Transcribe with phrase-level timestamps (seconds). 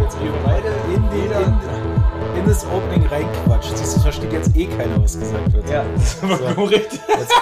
[0.00, 3.76] Jetzt wir beide in, in, in das Opening reinquatscht.
[3.76, 5.68] Siehst du, versteht jetzt eh keiner, was gesagt wird.
[5.68, 6.54] Ja, das war So.
[6.54, 6.92] korrekt.
[7.08, 7.32] Jetzt,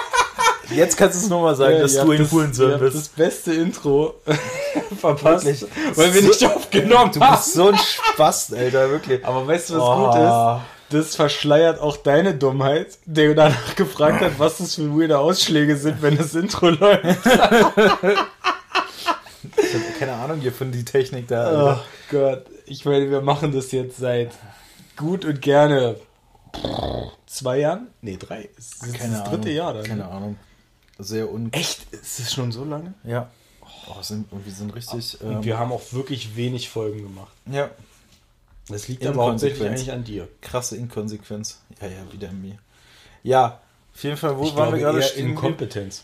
[0.71, 2.95] jetzt kannst du es nochmal sagen, Ja, dass du Hurensohn ihr habt bist.
[2.95, 4.15] das beste Intro
[4.99, 5.65] verpasst, Wirklich.
[5.95, 9.25] weil wir So- nicht aufgenommen Du bist so ein Spast, Alter, wirklich.
[9.25, 10.05] Aber weißt du, was Oh.
[10.05, 10.78] gut ist?
[10.89, 16.01] Das verschleiert auch deine Dummheit, der danach gefragt hat, was das für weirde Ausschläge sind,
[16.01, 17.25] wenn das Intro läuft.
[19.57, 21.43] Ich hab keine Ahnung hier von die Technik da.
[21.45, 21.79] Alter.
[21.79, 24.31] Oh Gott, ich meine, wir machen das jetzt seit
[24.95, 25.95] gut und gerne
[27.25, 27.87] zwei Jahren?
[28.01, 28.49] Nee, drei.
[28.57, 29.41] Es ist keine das Ahnung.
[29.41, 29.83] dritte Jahr dann.
[29.83, 30.09] Keine ne?
[30.09, 30.35] Ahnung.
[30.97, 31.53] Sehr un...
[31.53, 31.93] Echt?
[31.93, 32.93] Ist es schon so lange?
[33.03, 33.29] Ja.
[33.87, 35.17] Oh, sind, und wir sind richtig...
[35.23, 37.33] Ähm, wir haben auch wirklich wenig Folgen gemacht.
[37.45, 37.69] ja,
[38.69, 40.27] Das liegt aber hauptsächlich eigentlich an dir.
[40.41, 41.59] krasse Inkonsequenz.
[41.81, 42.57] Ja, ja, wieder an mir.
[43.23, 43.59] Ja,
[43.93, 45.29] auf jeden Fall, wo Ich waren glaube wir gerade eher stehen?
[45.29, 46.03] Inkompetenz.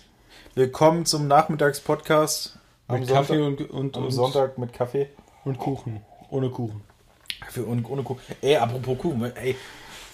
[0.55, 2.58] Willkommen zum Nachmittagspodcast.
[2.88, 5.10] Am Mit Sonntag, Kaffee und, und, am und, Sonntag mit Kaffee.
[5.43, 6.02] und Kuchen.
[6.32, 6.82] Ohne Kuchen.
[7.40, 8.21] Kaffee und ohne Kuchen.
[8.41, 9.55] Ey, apropos Kuchen, ey,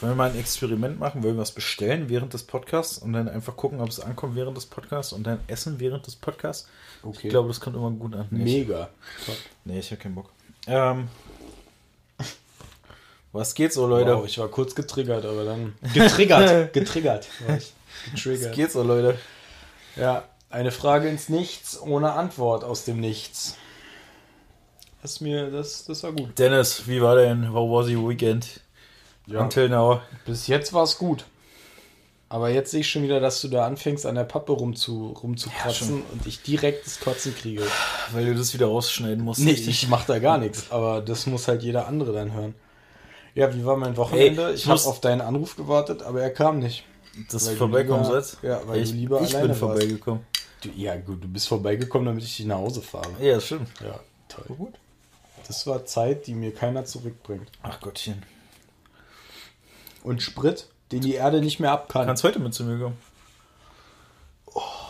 [0.01, 1.23] wollen wir mal ein Experiment machen?
[1.23, 4.57] Wollen wir was bestellen während des Podcasts und dann einfach gucken, ob es ankommt während
[4.57, 6.67] des Podcasts und dann essen während des Podcasts?
[7.01, 7.19] Okay.
[7.23, 8.27] Ich glaube, das kommt immer gut an.
[8.29, 8.89] Nee, ich, Mega.
[9.63, 10.29] nee, ich habe keinen Bock.
[10.67, 11.07] Ähm,
[13.33, 14.17] was geht so, Leute?
[14.17, 15.75] Wow, ich war kurz getriggert, aber dann.
[15.93, 16.73] Getriggert!
[16.73, 17.27] getriggert.
[17.47, 17.73] War ich.
[18.13, 18.55] was Getriggert.
[18.55, 19.17] geht so, Leute?
[19.95, 23.55] Ja, eine Frage ins Nichts ohne Antwort aus dem Nichts.
[25.01, 26.37] Das mir, das, das war gut.
[26.37, 27.51] Dennis, wie war denn?
[27.51, 28.61] How was your weekend?
[29.27, 30.01] Until now.
[30.25, 31.25] Bis jetzt war es gut.
[32.29, 35.87] Aber jetzt sehe ich schon wieder, dass du da anfängst, an der Pappe rumzu, rumzukratzen
[35.87, 36.03] schon.
[36.13, 37.63] und ich direkt das Kotzen kriege.
[38.13, 39.41] Weil du das wieder rausschneiden musst.
[39.41, 42.55] Nicht, ich mache da gar nichts, aber das muss halt jeder andere dann hören.
[43.35, 44.49] Ja, wie war mein Wochenende?
[44.49, 46.83] Ey, ich habe auf deinen Anruf gewartet, aber er kam nicht.
[47.31, 48.37] das weil du vorbeikommen lieber- sollst?
[48.41, 50.25] ja, weil ich, du lieber ich alleine bin vorbeigekommen.
[50.61, 53.09] Du, ja, gut, du bist vorbeigekommen, damit ich dich nach Hause fahre.
[53.19, 53.69] Ja, stimmt.
[53.81, 54.45] Ja, toll.
[54.55, 54.73] Gut.
[55.47, 57.49] Das war Zeit, die mir keiner zurückbringt.
[57.63, 58.21] Ach Gottchen.
[60.03, 62.05] Und Sprit, den die Erde nicht mehr ab kann.
[62.05, 62.97] Kannst heute mit zu mir kommen.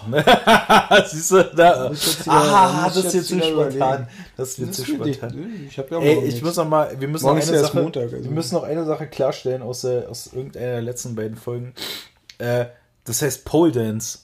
[1.07, 1.89] Siehst du, da.
[1.89, 4.07] Jetzt wieder- Ah, das ist jetzt zu spontan.
[4.37, 5.65] Das Das zu für spontan.
[5.69, 7.81] Ich habe ja Ey, ich muss noch mal, wir müssen Morgen noch eine ja Sache,
[7.81, 11.37] Montag, also- wir müssen noch eine Sache klarstellen aus, der, aus irgendeiner der letzten beiden
[11.37, 11.73] Folgen.
[12.37, 12.65] Äh,
[13.03, 14.19] das heißt Pole Dance.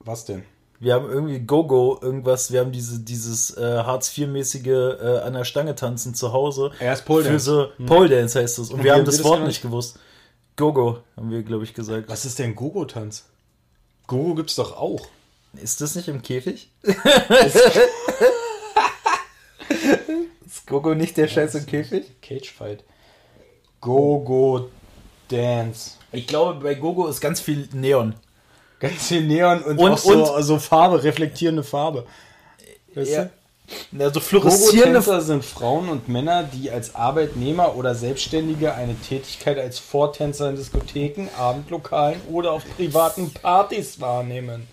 [0.00, 0.42] Was denn?
[0.80, 5.74] Wir haben irgendwie Go-Go, irgendwas, wir haben diese, dieses äh, Hartz-IV-mäßige äh, an der Stange
[5.74, 6.70] tanzen zu Hause.
[6.78, 7.44] Er ist Pole Für Dance.
[7.44, 8.70] so Pole Dance heißt es.
[8.70, 9.98] Und, Und wir haben das das Wort nicht gewusst.
[10.56, 12.08] Go-Go, haben wir, glaube ich, gesagt.
[12.08, 13.24] Was ist denn Gogo-Tanz?
[14.08, 15.06] Gogo gibt's doch auch.
[15.54, 16.70] Ist das nicht im Käfig?
[20.46, 22.20] ist Gogo nicht der Scheiß im Käfig?
[22.20, 22.84] Cagefight.
[23.80, 24.70] Gogo
[25.28, 25.92] Dance.
[26.12, 28.14] Ich glaube, bei Gogo ist ganz viel Neon.
[28.80, 32.06] Ganz viel Neon und, Und- auch so, und- so Farbe, reflektierende Farbe.
[32.94, 33.24] Weißt Ja.
[33.24, 33.30] du?
[33.98, 39.78] Also fluoreszierende Gogo-Tänzer sind Frauen und Männer, die als Arbeitnehmer oder Selbstständige eine Tätigkeit als
[39.78, 44.66] Vortänzer in Diskotheken, Abendlokalen oder auf privaten Partys wahrnehmen.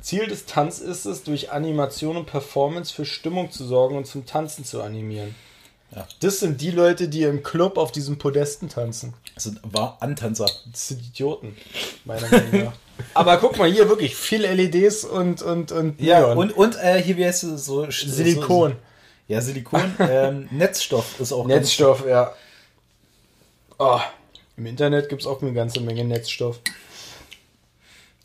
[0.00, 4.24] Ziel des Tanz ist es, durch Animation und Performance für Stimmung zu sorgen und zum
[4.26, 5.34] Tanzen zu animieren.
[5.94, 6.06] Ja.
[6.20, 9.14] Das sind die Leute, die im Club auf diesen Podesten tanzen.
[9.36, 10.46] sind war Antanzer.
[10.70, 11.56] Das sind Idioten,
[12.04, 12.72] meiner Meinung nach.
[13.14, 16.38] Aber guck mal, hier wirklich viel LEDs und, und, und Ja, Neon.
[16.38, 17.90] und, und äh, hier wie heißt es so?
[17.90, 18.72] Silikon.
[18.72, 18.76] So,
[19.28, 19.94] ja, Silikon.
[19.98, 22.32] ähm, Netzstoff ist auch Netzstoff, ja.
[23.78, 24.00] Oh,
[24.56, 26.60] Im Internet gibt es auch eine ganze Menge Netzstoff.
[26.64, 26.76] Ganz,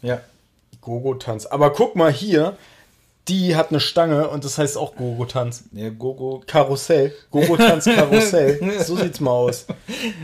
[0.01, 0.21] ja.
[0.81, 1.45] Gogo-Tanz.
[1.45, 2.57] Aber guck mal hier,
[3.27, 5.63] die hat eine Stange und das heißt auch Gogo-Tanz.
[5.71, 6.43] Ja, Gogo.
[6.45, 7.13] Karussell.
[7.31, 8.59] Gogo-Tanz Karussell.
[8.85, 9.65] so sieht's mal aus.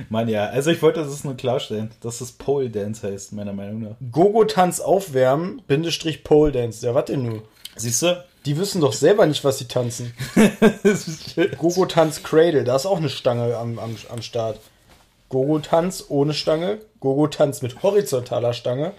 [0.09, 0.47] Mann, ja.
[0.47, 3.95] Also ich wollte das nur klarstellen, dass es Pole Dance heißt, meiner Meinung nach.
[4.11, 6.85] Gogo-Tanz aufwärmen, Bindestrich Pole Dance.
[6.85, 7.41] Ja, was denn nun?
[7.77, 8.23] Siehst du?
[8.45, 10.13] Die wissen doch selber nicht, was sie tanzen.
[11.57, 14.59] Gogo-Tanz Cradle, da ist auch eine Stange am, am, am Start.
[15.29, 18.93] Gogo-Tanz ohne Stange, Gogo-Tanz mit horizontaler Stange.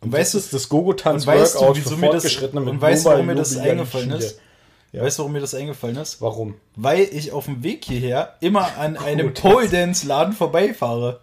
[0.00, 2.54] Und weißt das du- das Gogo-Tanz und weißt du, Workout wieso für mir das- mit
[2.54, 4.40] und weißt du, warum mir das eingefallen ist?
[4.92, 6.20] Weißt du, warum mir das eingefallen ist?
[6.22, 6.54] Warum?
[6.76, 9.34] Weil ich auf dem Weg hierher immer an einem.
[9.34, 11.20] Pole Dance Laden vorbeifahre.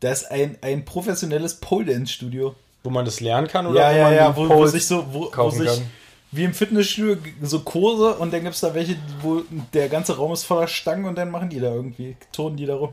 [0.00, 2.54] Da ist ein, ein professionelles Pole Dance Studio.
[2.84, 5.04] Wo man das lernen kann oder Ja, wo ja, man ja, wo, wo sich so,
[5.12, 5.90] wo, wo sich, kann?
[6.30, 9.42] wie im Fitnessstudio so Kurse und dann gibt es da welche, wo
[9.74, 12.76] der ganze Raum ist voller Stangen und dann machen die da irgendwie, turnen die da
[12.76, 12.92] rum.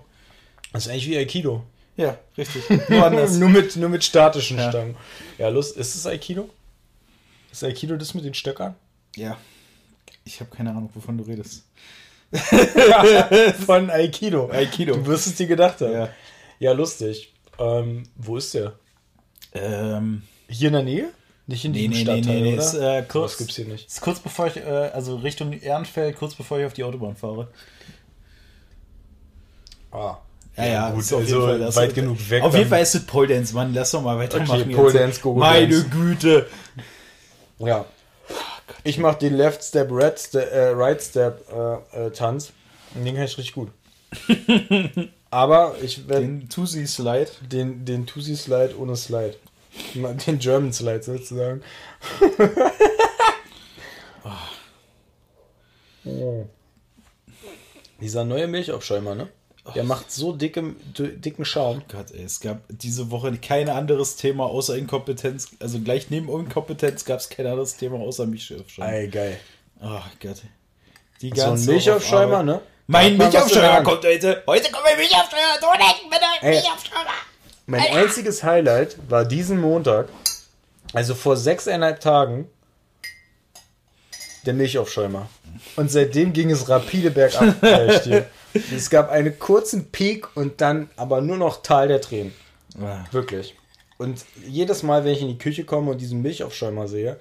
[0.71, 1.61] Das ist eigentlich wie Aikido.
[1.95, 2.63] Ja, richtig.
[2.89, 4.69] Nur nur, mit, nur mit statischen Ja.
[4.69, 4.95] Stangen.
[5.37, 6.49] Ja, Lust, ist es Aikido?
[7.51, 8.75] Ist Aikido das mit den Stöckern?
[9.15, 9.37] ja.
[10.25, 11.65] Ich habe keine Ahnung, wovon du redest.
[13.65, 14.49] Von Aikido.
[14.49, 14.95] Aikido.
[14.95, 15.91] Du wirst es dir gedacht haben.
[15.91, 16.09] Ja.
[16.59, 17.33] Ja, lustig.
[17.59, 18.73] Ähm, wo ist der?
[19.53, 21.09] Ähm, Hier in der Nähe?
[21.45, 23.85] Nicht in Nee, diesem nee, Stadtteil, nee, nee, ist, äh, kurz, gibt's hier nicht.
[23.87, 24.61] Ist kurz bevor ich, äh,
[24.93, 27.49] also Richtung Ehrenfeld, kurz bevor ich auf die Autobahn fahre.
[29.91, 30.17] Ah.
[30.55, 32.43] Ja, ja, gut, ist auf also jeden Fall weit genug weg.
[32.43, 33.73] Auf jeden Fall ist es Pole Dance, Mann.
[33.73, 34.61] Lass doch mal weitermachen.
[34.61, 34.75] Okay.
[34.75, 35.89] Pole Dance, Go-Go Meine Dance.
[35.89, 36.47] Güte.
[37.59, 37.85] Ja.
[38.83, 42.51] Ich mache den Left Step, Red Step, äh, Right Step äh, äh, Tanz.
[42.93, 43.71] Und den kann ich richtig gut.
[45.31, 47.31] Aber ich werde Den Tusi Slide.
[47.51, 49.35] den, den Tusi Slide ohne Slide.
[49.95, 51.63] Den German Slide sozusagen.
[56.05, 56.45] oh.
[57.99, 59.29] Dieser neue Milchaufschäumer, ne?
[59.75, 61.83] Der macht so dicke, dicken Schaum.
[61.87, 65.51] Gott, ey, es gab diese Woche kein anderes Thema außer Inkompetenz.
[65.59, 68.91] Also gleich neben Inkompetenz gab es kein anderes Thema außer Milchaufschäumer.
[68.91, 69.39] Ey, geil.
[69.81, 70.41] Oh Gott.
[71.21, 72.61] Die So ein ganze Milchaufschäumer, ne?
[72.87, 74.43] Mein Milchaufschäumer kommt heute.
[74.45, 75.55] Heute kommt mein Milchaufschäumer.
[75.61, 76.25] So denken bitte.
[76.41, 76.55] Ey.
[76.55, 77.13] Milchaufschäumer.
[77.65, 80.09] Mein einziges Highlight war diesen Montag,
[80.91, 82.49] also vor sechseinhalb Tagen,
[84.45, 85.29] der Milchaufschäumer.
[85.77, 87.55] Und seitdem ging es rapide bergab.
[88.53, 92.33] es gab einen kurzen Peak und dann aber nur noch Tal der Tränen.
[92.81, 93.55] Ah, Wirklich.
[93.97, 97.19] Und jedes Mal, wenn ich in die Küche komme und diesen Milchaufschäumer sehe,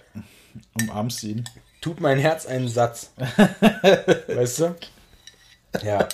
[0.80, 1.44] Umarmst ihn.
[1.80, 3.12] tut mein Herz einen Satz.
[4.28, 4.74] weißt du?
[5.82, 6.08] Ja,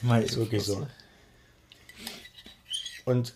[0.00, 0.86] Mein, ist wirklich so.
[3.04, 3.34] Und.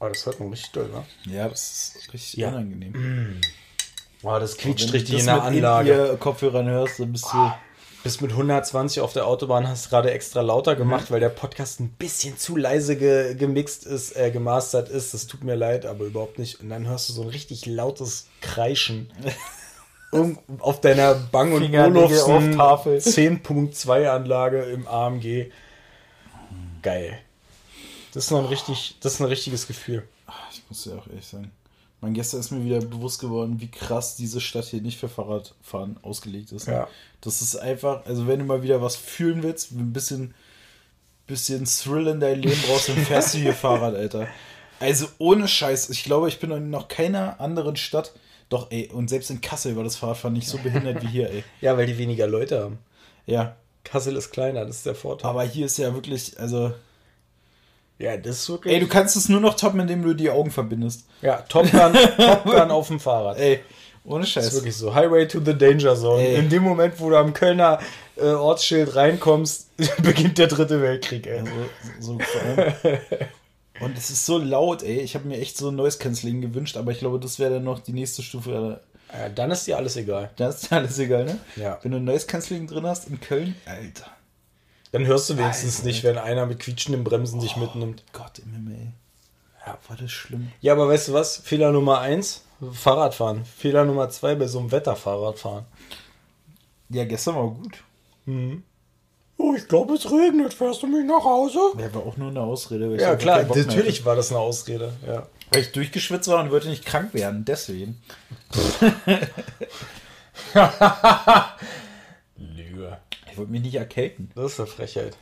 [0.00, 1.04] Oh, das hört man richtig doll, wa?
[1.26, 2.48] Ja, das ist richtig Ja.
[2.48, 3.40] unangenehm.
[4.22, 5.92] Oh, das quietscht Wenn richtig du in das der mit Anlage.
[5.92, 7.52] In-Ear Kopfhörern hörst, dann bist du.
[8.02, 11.90] Bist mit 120 auf der Autobahn, hast gerade extra lauter gemacht, weil der Podcast ein
[11.90, 15.12] bisschen zu leise ge gemixt ist, äh, gemastert ist.
[15.12, 16.60] Das tut mir leid, aber überhaupt nicht.
[16.60, 19.10] Und dann hörst du so ein richtig lautes Kreischen.
[20.12, 22.96] Um, auf deiner Bang und Olufsen Tafel.
[22.98, 25.52] 10.2 Anlage im AMG.
[26.82, 27.16] Geil.
[28.12, 30.02] Das ist noch ein richtig, das ist ein richtiges Gefühl.
[30.50, 31.52] Ich muss ja auch ehrlich sagen.
[32.00, 35.98] Mein gestern ist mir wieder bewusst geworden, wie krass diese Stadt hier nicht für Fahrradfahren
[36.02, 36.66] ausgelegt ist.
[36.66, 36.74] ne?
[36.74, 36.88] Ja.
[37.20, 40.34] Das ist einfach, also wenn du mal wieder was fühlen willst, ein bisschen,
[41.26, 44.28] bisschen Thrill in dein Leben brauchst, dann fährst du hier Fahrrad, Alter.
[44.78, 48.12] Also ohne Scheiß, ich glaube, ich bin in noch keiner anderen Stadt.
[48.48, 51.44] Doch, ey, und selbst in Kassel war das Fahrradfahren nicht so behindert wie hier, ey.
[51.60, 52.78] Ja, weil die weniger Leute haben.
[53.26, 53.56] Ja.
[53.84, 55.30] Kassel ist kleiner, das ist der Vorteil.
[55.30, 56.72] Aber hier ist ja wirklich, also.
[58.00, 58.74] Ja, das ist wirklich.
[58.74, 61.04] Ey, du kannst es nur noch toppen, indem du die Augen verbindest.
[61.22, 63.38] ja, Top Gun, Top Gun auf dem Fahrrad.
[63.38, 63.60] Ey,
[64.04, 64.46] ohne Das Scheiß.
[64.48, 64.94] ist wirklich so.
[64.94, 66.22] Highway to the Danger Zone.
[66.22, 66.36] Ey.
[66.36, 67.78] In dem Moment, wo du am Kölner
[68.16, 69.68] äh, Ortsschild reinkommst,
[70.02, 71.40] beginnt der dritte Weltkrieg, ey.
[71.40, 71.50] Also,
[72.00, 72.72] so allem.
[73.80, 75.00] Und es ist so laut, ey.
[75.00, 77.64] Ich habe mir echt so ein Noise Cancelling gewünscht, aber ich glaube, das wäre dann
[77.64, 78.80] noch die nächste Stufe.
[79.12, 80.30] Ja, dann ist dir alles egal.
[80.36, 81.38] Da ist alles egal, ne?
[81.56, 81.78] Ja.
[81.82, 84.06] Wenn du ein Noise Cancelling drin hast in Köln, Alter.
[84.92, 85.86] Dann hörst du wenigstens Alter.
[85.86, 88.02] nicht, wenn einer mit quietschenden Bremsen dich mitnimmt.
[88.12, 88.92] Gott im Himmel, ey.
[89.66, 90.50] Ja, war das schlimm.
[90.60, 91.36] Ja, aber weißt du was?
[91.36, 92.42] Fehler Nummer eins,
[92.72, 93.44] Fahrradfahren.
[93.44, 95.64] Fehler Nummer zwei bei so einem Wetterfahrradfahren.
[96.88, 97.84] Ja, gestern war gut.
[99.36, 100.54] Oh, ich glaube, es regnet.
[100.54, 101.58] Fährst du mich nach Hause?
[101.78, 102.94] Ja, war auch nur eine Ausrede.
[103.00, 104.92] Ja, klar, natürlich war das eine Ausrede.
[105.06, 105.26] Ja.
[105.52, 108.00] Weil ich durchgeschwitzt war und wollte nicht krank werden, deswegen.
[113.40, 114.30] Wollte mich nicht erkälten.
[114.34, 115.16] Das ist eine Frechheit.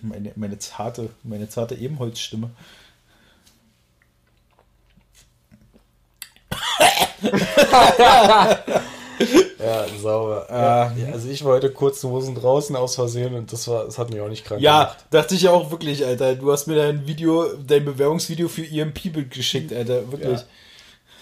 [0.00, 2.50] Meine, meine zarte, meine zarte Ebenholzstimme.
[9.58, 10.46] Ja, sauber.
[10.50, 13.96] Ja, ja, also ich war heute kurzen Hosen draußen aus Versehen und das war, das
[13.96, 15.04] hat mich auch nicht krank Ja, gemacht.
[15.10, 16.34] dachte ich ja auch wirklich, Alter.
[16.34, 20.10] Du hast mir dein Video, dein Bewerbungsvideo für EMP geschickt, Alter.
[20.10, 20.40] Wirklich.
[20.40, 20.46] Ja.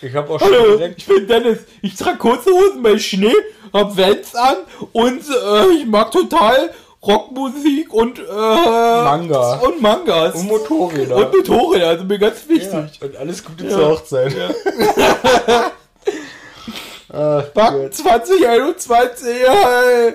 [0.03, 0.99] Ich habe auch schon Hallo, direkt.
[0.99, 1.59] ich bin Dennis.
[1.83, 3.35] Ich trage kurze Hosen bei Schnee,
[3.73, 4.57] hab Vans an
[4.93, 6.71] und äh, ich mag total
[7.03, 9.59] Rockmusik und äh, Manga.
[9.61, 10.35] Und Mangas.
[10.35, 11.17] Und Motorräder.
[11.17, 12.73] Und Motorräder, also mir ganz wichtig.
[12.73, 14.35] Ja, und alles Gute zur Hochzeit.
[17.13, 17.95] Ach, Backen Gott.
[17.95, 20.15] 2021, ey.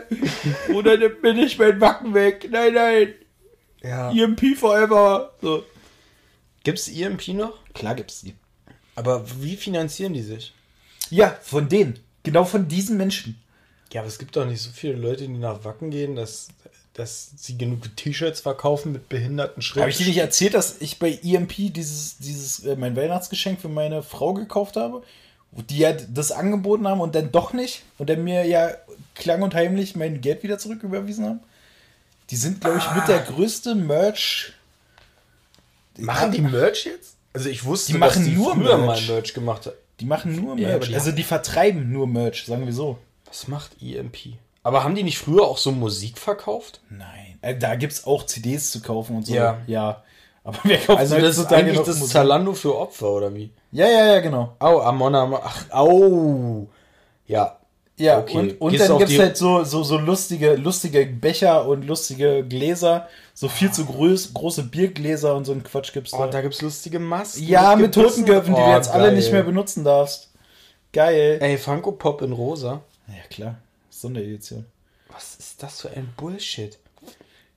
[0.73, 2.47] Oder nimmt mir nicht mein Backen weg.
[2.49, 3.13] Nein, nein.
[3.83, 4.11] Ja.
[4.11, 5.33] EMP forever.
[5.41, 5.63] So.
[6.63, 7.53] Gibt's EMP noch?
[7.73, 8.35] Klar gibt's die.
[8.95, 10.53] Aber wie finanzieren die sich?
[11.09, 11.99] Ja, von denen.
[12.23, 13.39] Genau von diesen Menschen.
[13.93, 16.47] Ja, aber es gibt doch nicht so viele Leute, die nach Wacken gehen, dass,
[16.93, 19.81] dass sie genug T-Shirts verkaufen mit behinderten Schriften.
[19.81, 23.69] Habe ich dir nicht erzählt, dass ich bei EMP dieses, dieses, äh, mein Weihnachtsgeschenk für
[23.69, 25.03] meine Frau gekauft habe?
[25.69, 27.83] Die ja das angeboten haben und dann doch nicht.
[27.97, 28.71] Und dann mir ja
[29.13, 31.39] klang und heimlich mein Geld wieder zurück überwiesen haben.
[32.31, 34.53] Die sind, glaube ich, mit der größte Merch.
[35.97, 37.14] Machen die Merch jetzt?
[37.35, 39.07] Also ich wusste, Die machen dass die nur früher Merch.
[39.07, 39.73] mal Merch gemacht hat.
[39.99, 40.75] Die machen nur Ja, Merch.
[40.75, 42.97] aber die also haben- die vertreiben nur Merch, sagen wir so.
[43.25, 44.37] Was macht EMP?
[44.63, 46.81] Aber haben die nicht früher auch so Musik verkauft?
[46.89, 47.37] Nein.
[47.41, 49.33] Äh, da gibt es auch CDs zu kaufen und so.
[49.35, 49.59] Ja.
[49.67, 50.03] Ja.
[50.43, 52.13] Aber wer kauft Also das ist eigentlich das Musik?
[52.13, 53.51] Zalando für Opfer, oder wie?
[53.71, 54.55] Ja, ja, ja, genau.
[54.59, 56.67] Au, Amon, Amon, ach, au.
[57.27, 57.57] Ja.
[57.97, 58.37] Ja, Okay.
[58.37, 62.43] und, und Gehst dann gibt's die- halt so, so, so lustige, lustige Becher und lustige
[62.43, 66.27] Gläser, so viel zu groß, große Biergläser und so ein Quatsch gibt's Oh, da.
[66.27, 67.47] da gibt's lustige Masken.
[67.47, 68.25] ja, mit Gebissen.
[68.25, 69.15] Totengöpfen, die Oh, du jetzt alle geil.
[69.15, 70.29] nicht mehr benutzen darfst.
[70.91, 71.37] Geil.
[71.41, 72.81] Ey, Funko Pop in rosa.
[73.07, 73.55] Ja, klar.
[73.89, 74.65] Sonderedition.
[75.09, 76.77] Was ist das für ein Bullshit?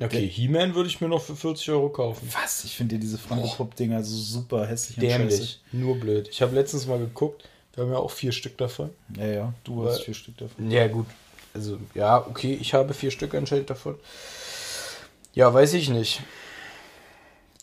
[0.01, 2.29] Okay, He-Man würde ich mir noch für 40 Euro kaufen.
[2.41, 2.63] Was?
[2.63, 5.19] Ich finde diese Funko Pop-Dinger so super hässlich und scheiße.
[5.19, 5.61] Dämlich.
[5.73, 6.29] Nur blöd.
[6.31, 7.43] Ich habe letztens mal geguckt.
[7.79, 8.91] Wir haben ja auch vier Stück davon.
[9.17, 10.69] Ja, ja, du hast Weil- vier Stück davon.
[10.69, 11.07] Ja, gut.
[11.55, 13.95] Also, ja, okay, ich habe vier Stück anscheinend davon.
[15.35, 16.21] Ja, weiß ich nicht.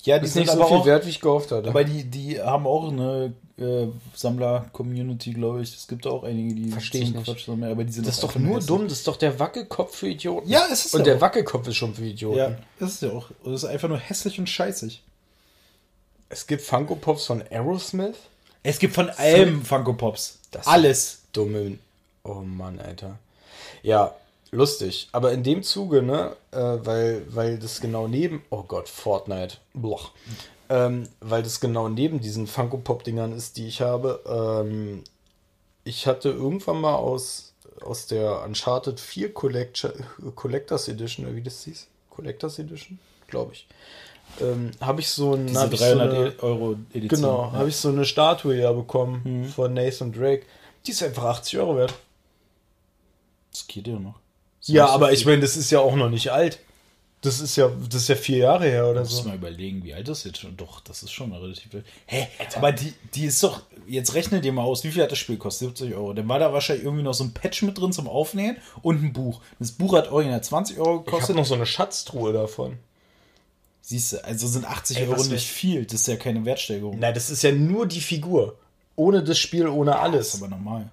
[0.04, 1.68] Ja, die Ist sind nicht so viel auch, wert, wie ich gehofft hatte.
[1.68, 5.76] aber die, die haben auch eine äh, Sammler-Community, glaube ich.
[5.76, 7.26] Es gibt auch einige, die Versteh ich zum nicht.
[7.26, 8.68] Quatsch sammeln, aber die sind das ist doch nur hässlich.
[8.68, 8.84] dumm.
[8.88, 10.48] Das ist doch der Wackelkopf für Idioten.
[10.48, 11.22] Ja, es ist Und ja der auch.
[11.22, 12.38] Wackelkopf ist schon für Idioten.
[12.38, 12.48] Ja,
[12.80, 13.30] ist es ja auch.
[13.44, 15.04] Und Es ist einfach nur hässlich und scheißig.
[16.30, 18.16] Es gibt Funko Pops von Aerosmith.
[18.66, 20.40] Es gibt von allem Funko Pops.
[20.52, 21.22] Das- Alles.
[21.34, 21.78] Dumme.
[22.24, 23.20] Oh Mann, Alter.
[23.84, 24.16] Ja,
[24.52, 25.10] lustig.
[25.12, 28.44] Aber in dem Zuge, ne, äh, weil, weil das genau neben.
[28.50, 29.58] Oh Gott, Fortnite.
[29.74, 30.12] Bloch.
[30.70, 34.22] Ähm, weil das genau neben diesen Funko Pop-Dingern ist, die ich habe.
[34.28, 35.04] Ähm,
[35.84, 39.92] ich hatte irgendwann mal aus, aus der Uncharted 4 Collector,
[40.34, 41.86] Collectors Edition, oder wie das hieß?
[42.10, 42.98] Collectors Edition?
[43.28, 43.68] Glaube ich.
[44.42, 45.48] Ähm, habe ich so ein.
[45.48, 47.08] Diese hab ich so 300 eine- E- Euro Edition.
[47.22, 47.52] Genau, Ja.
[47.54, 50.44] habe ich so eine Statue ja bekommen von Nathan Drake.
[50.86, 51.94] Die ist einfach 80 Euro wert.
[53.52, 54.16] Das geht ja noch.
[54.60, 55.16] Das Ja, so aber viel.
[55.18, 56.60] ich meine, das ist ja auch noch nicht alt.
[57.22, 59.24] Das ist ja, das ist ja vier Jahre her oder Muss so.
[59.28, 60.56] mal überlegen, wie alt das jetzt schon.
[60.58, 61.86] Doch, das ist schon relativ alt.
[62.06, 62.28] Hä?
[62.56, 63.62] Aber die, die ist doch.
[63.88, 65.70] Jetzt rechne dir mal aus, wie viel hat das Spiel gekostet?
[65.78, 66.14] 70 Euro.
[66.14, 69.14] Dann war da wahrscheinlich irgendwie noch so ein Patch mit drin zum Aufnähen und ein
[69.14, 69.42] Buch.
[69.58, 71.36] Das Buch hat original 20 Euro Ich habe gekostet.
[71.36, 72.78] noch so eine Schatztruhe davon.
[73.88, 75.86] Siehst du, also sind 80 Ey, Euro nicht viel.
[75.86, 76.98] Das ist ja keine Wertsteigerung.
[76.98, 78.58] Nein, das ist ja nur die Figur.
[78.96, 80.36] Ohne das Spiel, ohne Das ist alles.
[80.42, 80.90] aber normal.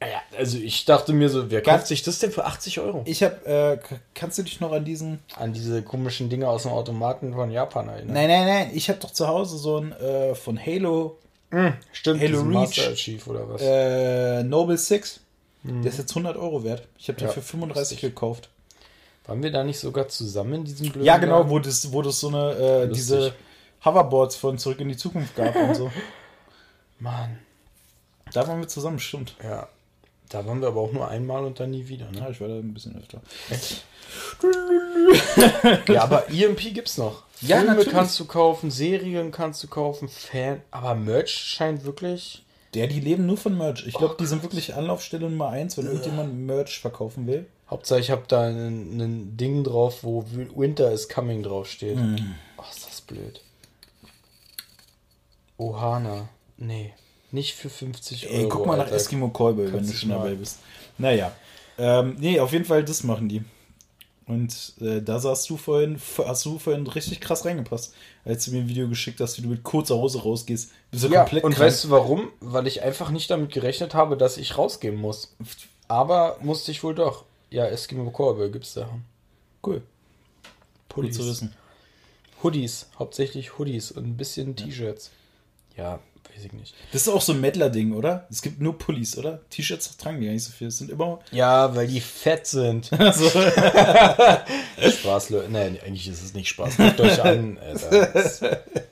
[0.00, 3.02] Ja, also ich dachte mir so, wer kauft sich das denn für 80 Euro?
[3.06, 3.78] Ich hab, äh,
[4.14, 5.18] kannst du dich noch an diesen.
[5.34, 8.14] An diese komischen Dinge aus dem Automaten von Japan erinnern.
[8.14, 8.70] Nein, nein, nein.
[8.74, 11.18] Ich hab doch zu Hause so ein äh, von Halo
[11.90, 12.52] Stimmt, Halo Reach.
[12.52, 13.60] Master Chief oder was?
[13.62, 15.20] äh, Noble Six.
[15.64, 16.86] Der ist jetzt 100 Euro wert.
[16.98, 18.48] Ich habe den Ja, für 35 gekauft.
[19.28, 21.50] Waren wir da nicht sogar zusammen in diesem blöden Ja, genau, Laden?
[21.50, 23.34] wo das, wo das so eine, äh, diese
[23.84, 25.92] Hoverboards von Zurück in die Zukunft gab und so.
[26.98, 27.38] Mann.
[28.32, 29.34] Da waren wir zusammen, stimmt.
[29.42, 29.68] Ja.
[30.30, 32.20] Da waren wir aber auch nur einmal und dann nie wieder, ne?
[32.20, 33.20] Ja, ich war da ein bisschen öfter.
[35.88, 37.24] Ja, aber EMP gibt's noch.
[37.42, 37.92] Ja, Filme natürlich.
[37.92, 40.62] kannst du kaufen, Serien kannst du kaufen, Fan.
[40.70, 42.42] Aber Merch scheint wirklich.
[42.72, 43.86] Der, die leben nur von Merch.
[43.86, 47.46] Ich glaube, die sind wirklich Anlaufstelle Nummer eins, wenn irgendjemand Merch verkaufen will.
[47.70, 50.24] Hauptsache, ich habe da ein, Ding drauf, wo
[50.56, 51.96] Winter is Coming draufsteht.
[51.96, 52.34] Mhm.
[52.56, 53.40] Ach, ist das blöd.
[55.58, 56.28] Ohana.
[56.56, 56.94] Nee,
[57.30, 58.36] nicht für 50 Euro.
[58.36, 58.96] Ey, guck mal nach Alter.
[58.96, 60.60] Eskimo Callboy, wenn du schon dabei bist.
[60.96, 61.32] Naja.
[61.76, 63.42] Ähm, nee, auf jeden Fall, das machen die.
[64.26, 67.94] Und äh, da saßt du vorhin, hast du vorhin richtig krass reingepasst,
[68.24, 70.70] als du mir ein Video geschickt hast, wie du mit kurzer Hose rausgehst.
[70.90, 71.66] Bist du Ja, komplett und krank.
[71.66, 72.28] weißt du warum?
[72.40, 75.34] Weil ich einfach nicht damit gerechnet habe, dass ich rausgehen muss.
[75.88, 77.24] Aber musste ich wohl doch.
[77.50, 78.88] Ja, Eskimo Callboy gibt's da.
[79.64, 79.76] Cool.
[79.76, 79.84] Gut
[80.88, 81.16] Pullis.
[81.16, 81.54] zu wissen.
[82.42, 85.10] Hoodies, hauptsächlich Hoodies und ein bisschen T-Shirts.
[85.76, 86.00] Ja,
[86.34, 86.74] weiß ich nicht.
[86.92, 88.26] Das ist auch so ein Mettler-Ding, oder?
[88.30, 89.40] Es gibt nur Pullis, oder?
[89.50, 90.68] T-Shirts tragen die gar nicht so viel.
[90.68, 91.20] Es sind immer.
[91.32, 92.86] Ja, weil die fett sind.
[94.80, 95.48] Spaß, Leute.
[95.50, 96.76] Nein, eigentlich ist es nicht Spaß.
[96.76, 97.58] Guckt euch an.
[97.58, 98.62] Alter.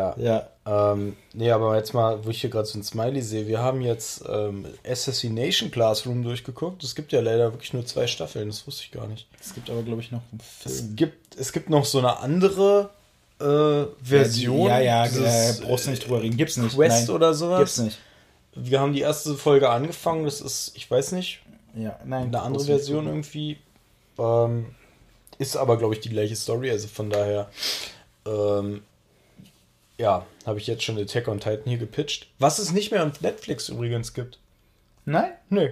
[0.00, 0.46] Ja.
[0.66, 0.92] ja.
[0.92, 3.80] Ähm, nee, aber jetzt mal, wo ich hier gerade so ein Smiley sehe, wir haben
[3.82, 6.82] jetzt ähm, Assassination Classroom durchgeguckt.
[6.84, 9.26] Es gibt ja leider wirklich nur zwei Staffeln, das wusste ich gar nicht.
[9.40, 10.96] Es gibt aber, glaube ich, noch einen Es Film.
[10.96, 12.90] gibt, es gibt noch so eine andere
[13.40, 14.68] äh, Version.
[14.68, 16.36] Ja, ja, dieses, äh, brauchst du nicht drüber reden.
[16.36, 16.74] Gibt's nicht.
[16.76, 17.58] Quest Nein, oder sowas.
[17.58, 17.98] Gibt's nicht.
[18.54, 21.40] Wir haben die erste Folge angefangen, das ist, ich weiß nicht,
[21.74, 22.26] Ja, nein.
[22.28, 23.58] eine andere Version irgendwie.
[24.18, 24.66] Ähm,
[25.38, 27.48] ist aber, glaube ich, die gleiche Story, also von daher.
[28.26, 28.82] Ähm,
[30.00, 32.28] ja, habe ich jetzt schon Attack on Titan hier gepitcht.
[32.38, 34.38] Was es nicht mehr auf Netflix übrigens gibt.
[35.04, 35.32] Nein?
[35.48, 35.68] Nö.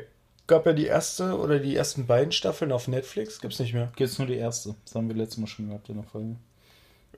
[0.47, 3.93] Gab ja die erste oder die ersten beiden Staffeln auf Netflix, gibt's nicht mehr.
[3.97, 4.75] Gibt's nur die erste.
[4.85, 6.37] Das haben wir letztes Mal schon gehabt in der Folge.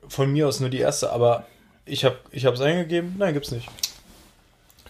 [0.07, 1.45] Von mir aus nur die erste, aber
[1.85, 3.69] ich habe ich es eingegeben, nein, gibt's nicht.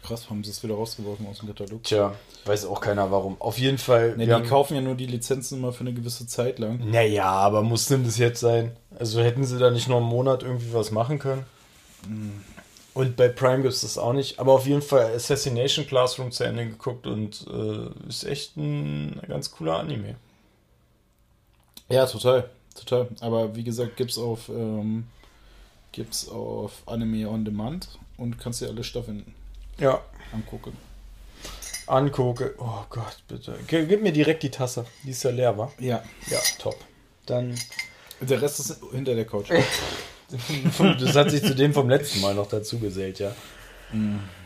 [0.04, 1.84] Krass, haben sie es wieder rausgeworfen aus dem Katalog.
[1.84, 3.40] Tja, weiß auch keiner warum.
[3.40, 4.18] Auf jeden Fall.
[4.18, 6.80] Ne, die haben- kaufen ja nur die Lizenzen immer für eine gewisse Zeit lang.
[6.90, 8.72] Naja, aber muss denn das jetzt sein?
[8.98, 11.46] Also hätten sie da nicht noch einen Monat irgendwie was machen können?
[12.94, 14.40] Und bei Prime gibt es das auch nicht.
[14.40, 19.52] Aber auf jeden Fall Assassination Classroom zu Ende geguckt und äh, ist echt ein ganz
[19.52, 20.16] cooler Anime.
[21.90, 22.50] Ja, total.
[22.76, 23.08] Total.
[23.22, 25.08] Aber wie gesagt, gibt's auf ähm,
[25.94, 29.26] Gibt's auf Anime On Demand und kannst dir alle Staffeln
[29.78, 30.00] Ja.
[30.32, 30.76] angucken.
[31.88, 32.56] Angucke.
[32.60, 33.58] Oh Gott, bitte.
[33.68, 34.86] Gib mir direkt die Tasse.
[35.04, 35.70] Die ist ja leer, wa?
[35.80, 36.02] Ja.
[36.30, 36.78] Ja, top.
[37.26, 37.56] Dann.
[38.22, 39.50] Der Rest ist hinter der Couch.
[41.00, 43.36] Das hat sich zu dem vom letzten Mal noch dazu gesellt, ja.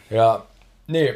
[0.10, 0.46] Ja,
[0.88, 1.13] nee.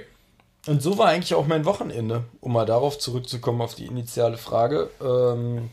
[0.68, 4.90] Und so war eigentlich auch mein Wochenende, um mal darauf zurückzukommen, auf die initiale Frage.
[5.02, 5.70] Ähm,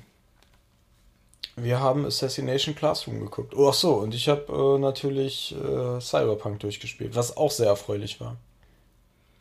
[1.56, 3.54] wir haben Assassination Classroom geguckt.
[3.54, 8.20] Oh, ach so, und ich habe äh, natürlich äh, Cyberpunk durchgespielt, was auch sehr erfreulich
[8.20, 8.36] war.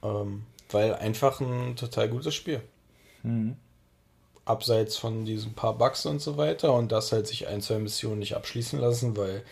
[0.01, 2.61] Ähm, weil einfach ein total gutes Spiel.
[3.23, 3.57] Mhm.
[4.45, 8.19] Abseits von diesen paar Bugs und so weiter und dass halt sich ein, zwei Missionen
[8.19, 9.43] nicht abschließen lassen, weil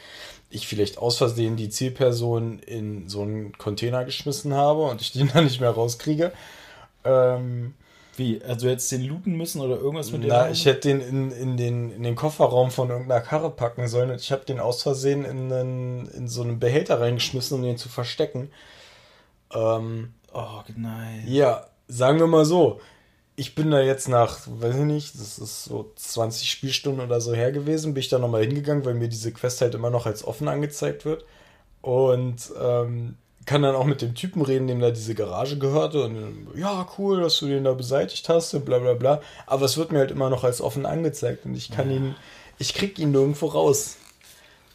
[0.49, 5.29] ich vielleicht aus Versehen die Zielperson in so einen Container geschmissen habe und ich den
[5.33, 6.31] dann nicht mehr rauskriege.
[7.03, 7.73] Ähm,
[8.15, 8.41] Wie?
[8.43, 10.29] Also jetzt den looten müssen oder irgendwas mit dem?
[10.29, 14.11] na, ich hätte den in, in, den in den Kofferraum von irgendeiner Karre packen sollen
[14.11, 17.77] und ich habe den aus Versehen in, einen, in so einen Behälter reingeschmissen, um den
[17.77, 18.51] zu verstecken.
[19.53, 21.23] Ähm, Oh, nein.
[21.27, 22.81] Ja, sagen wir mal so.
[23.35, 27.33] Ich bin da jetzt nach, weiß ich nicht, das ist so 20 Spielstunden oder so
[27.33, 30.23] her gewesen, bin ich da nochmal hingegangen, weil mir diese Quest halt immer noch als
[30.23, 31.25] offen angezeigt wird.
[31.81, 36.03] Und ähm, kann dann auch mit dem Typen reden, dem da diese Garage gehörte.
[36.03, 39.21] Und ja, cool, dass du den da beseitigt hast und bla bla bla.
[39.45, 42.15] Aber es wird mir halt immer noch als offen angezeigt und ich kann ihn,
[42.57, 43.97] ich krieg ihn nirgendwo raus.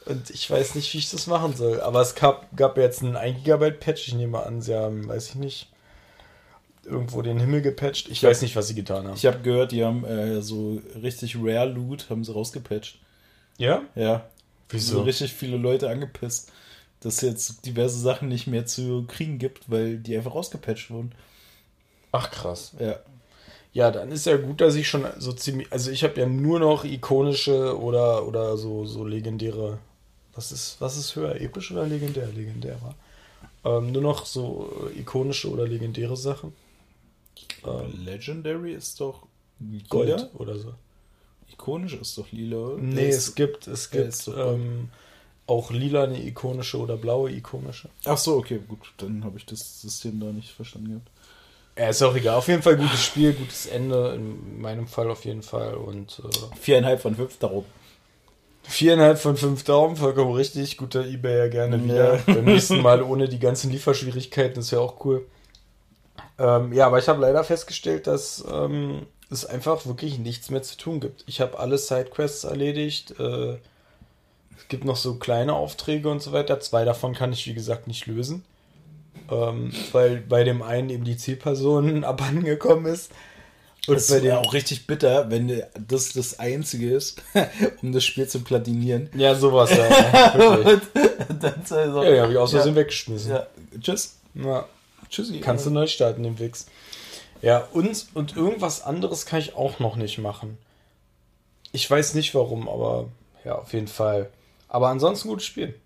[0.04, 1.80] Und ich weiß nicht, wie ich das machen soll.
[1.80, 4.08] Aber es gab, gab jetzt einen 1 GB Patch.
[4.08, 5.68] Ich nehme an, sie haben, weiß ich nicht,
[6.84, 8.08] irgendwo den Himmel gepatcht.
[8.08, 9.14] Ich weiß nicht, was sie getan haben.
[9.14, 12.98] Ich habe gehört, die haben äh, so richtig Rare Loot, haben sie rausgepatcht.
[13.58, 13.82] ja?
[13.94, 14.28] Ja.
[14.70, 14.96] Wieso?
[14.98, 16.52] So richtig viele Leute angepisst,
[17.00, 21.12] dass es jetzt diverse Sachen nicht mehr zu kriegen gibt, weil die einfach rausgepatcht wurden.
[22.12, 22.74] Ach krass.
[22.78, 22.98] Ja.
[23.72, 25.70] Ja, dann ist ja gut, dass ich schon so ziemlich.
[25.72, 29.78] Also ich habe ja nur noch ikonische oder, oder so, so legendäre.
[30.34, 31.40] Was ist, was ist höher?
[31.40, 32.26] Episch oder legendär?
[32.26, 33.78] Legendär war.
[33.78, 36.52] Ähm, nur noch so ikonische oder legendäre Sachen.
[37.66, 39.22] Ähm, Legendary ist doch
[39.88, 40.30] Gold lila?
[40.34, 40.74] oder so.
[41.52, 42.56] Ikonisch ist doch lila.
[42.56, 42.82] oder?
[42.82, 44.36] Nee, es ist- gibt, es gibt gold.
[44.38, 44.90] ähm,
[45.46, 47.88] auch lila eine ikonische oder blaue ikonische.
[48.04, 48.92] Ach so, okay, gut.
[48.98, 51.10] Dann habe ich das System da nicht verstanden gehabt.
[51.78, 52.34] Ja, ist auch egal.
[52.36, 54.14] Auf jeden Fall gutes Spiel, gutes Ende.
[54.14, 55.74] In meinem Fall auf jeden Fall.
[55.74, 57.64] Und äh, Viereinhalb von fünf darum.
[58.64, 60.76] viereinhalb von fünf Daumen, vollkommen richtig.
[60.76, 61.84] Guter Ebay ja gerne Ja.
[61.84, 62.18] wieder.
[62.26, 65.26] Beim nächsten Mal ohne die ganzen Lieferschwierigkeiten, ist ja auch cool.
[66.38, 70.76] Ähm, ja, aber ich habe leider festgestellt, dass ähm, es einfach wirklich nichts mehr zu
[70.76, 71.24] tun gibt.
[71.26, 73.18] Ich habe alle Sidequests erledigt.
[73.18, 73.58] Äh,
[74.56, 76.60] es gibt noch so kleine Aufträge und so weiter.
[76.60, 78.44] Zwei davon kann ich, wie gesagt, nicht lösen.
[79.30, 83.10] Ähm, weil bei dem einen eben die Zielperson abhandengekommen ist.
[83.86, 87.22] Und Das ist dem ja auch richtig bitter, wenn das das Einzige ist,
[87.82, 89.08] um das Spiel zu platinieren.
[89.14, 89.88] Ja, sowas, ja.
[89.88, 90.32] ja.
[91.40, 93.30] Dann so, ja, die habe ich aus Versehen ja, weggeschmissen.
[93.30, 93.46] ja.
[93.80, 94.18] Tschüss.
[94.34, 94.66] Ja.
[95.10, 95.40] Tschüssi.
[95.40, 96.66] Kannst du neu starten, den Wix.
[97.42, 100.58] Ja, und, und irgendwas anderes kann ich auch noch nicht machen.
[101.72, 103.08] Ich weiß nicht warum, aber
[103.44, 104.30] ja, auf jeden Fall.
[104.68, 105.78] Aber ansonsten gutes Spiel.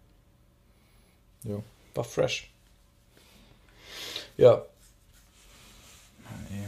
[1.45, 1.63] Ja.
[1.95, 2.51] War fresh.
[4.37, 4.65] Ja,
[6.49, 6.67] Nee.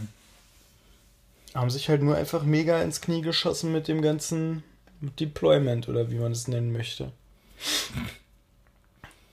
[1.54, 4.62] haben sich halt nur einfach mega ins Knie geschossen mit dem ganzen
[5.00, 7.12] Deployment oder wie man es nennen möchte.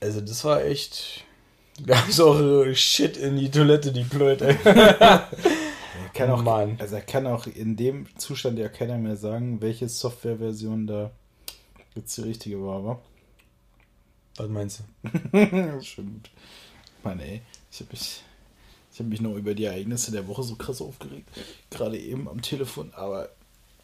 [0.00, 1.24] Also das war echt.
[1.84, 4.56] Wir haben so auch Shit in die Toilette deployed, ey.
[4.64, 5.28] Er
[6.14, 6.76] kann auch, Mann.
[6.78, 11.10] also er kann auch in dem Zustand ja keiner mehr sagen, welche Softwareversion da
[11.94, 12.98] jetzt die richtige war, wa?
[14.36, 15.12] Was meinst du?
[15.32, 16.30] Gut.
[17.02, 17.42] Mann, ey.
[17.70, 18.22] Ich habe mich,
[18.92, 21.28] ich hab mich noch über die Ereignisse der Woche so krass aufgeregt.
[21.70, 23.30] Gerade eben am Telefon, aber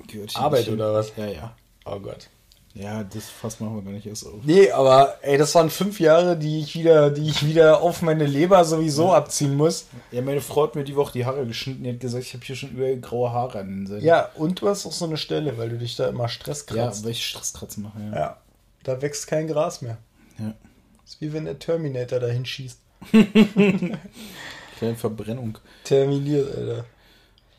[0.06, 1.12] gehört Arbeit oder was?
[1.16, 1.56] Ja, ja.
[1.84, 2.28] Oh Gott.
[2.74, 4.34] Ja, das Fass machen wir gar nicht erst auf.
[4.44, 8.24] Nee, aber ey, das waren fünf Jahre, die ich wieder, die ich wieder auf meine
[8.26, 9.86] Leber sowieso abziehen muss.
[10.12, 11.82] Ja, meine Frau hat mir die Woche die Haare geschnitten.
[11.82, 14.04] Die hat gesagt, ich habe hier schon überall graue Haare an den Seiten.
[14.04, 16.74] Ja, und du hast auch so eine Stelle, weil du dich da immer Stress ja
[16.84, 17.04] kratzt.
[17.04, 17.98] weil ich Stresskratzen mache.
[18.00, 18.14] Ja.
[18.16, 18.36] Ja,
[18.84, 19.98] da wächst kein Gras mehr.
[20.38, 20.54] ja.
[21.04, 22.78] ist wie wenn der Terminator dahin schießt.
[24.78, 25.58] Kleine Verbrennung.
[25.84, 26.84] Terminiert, Alter.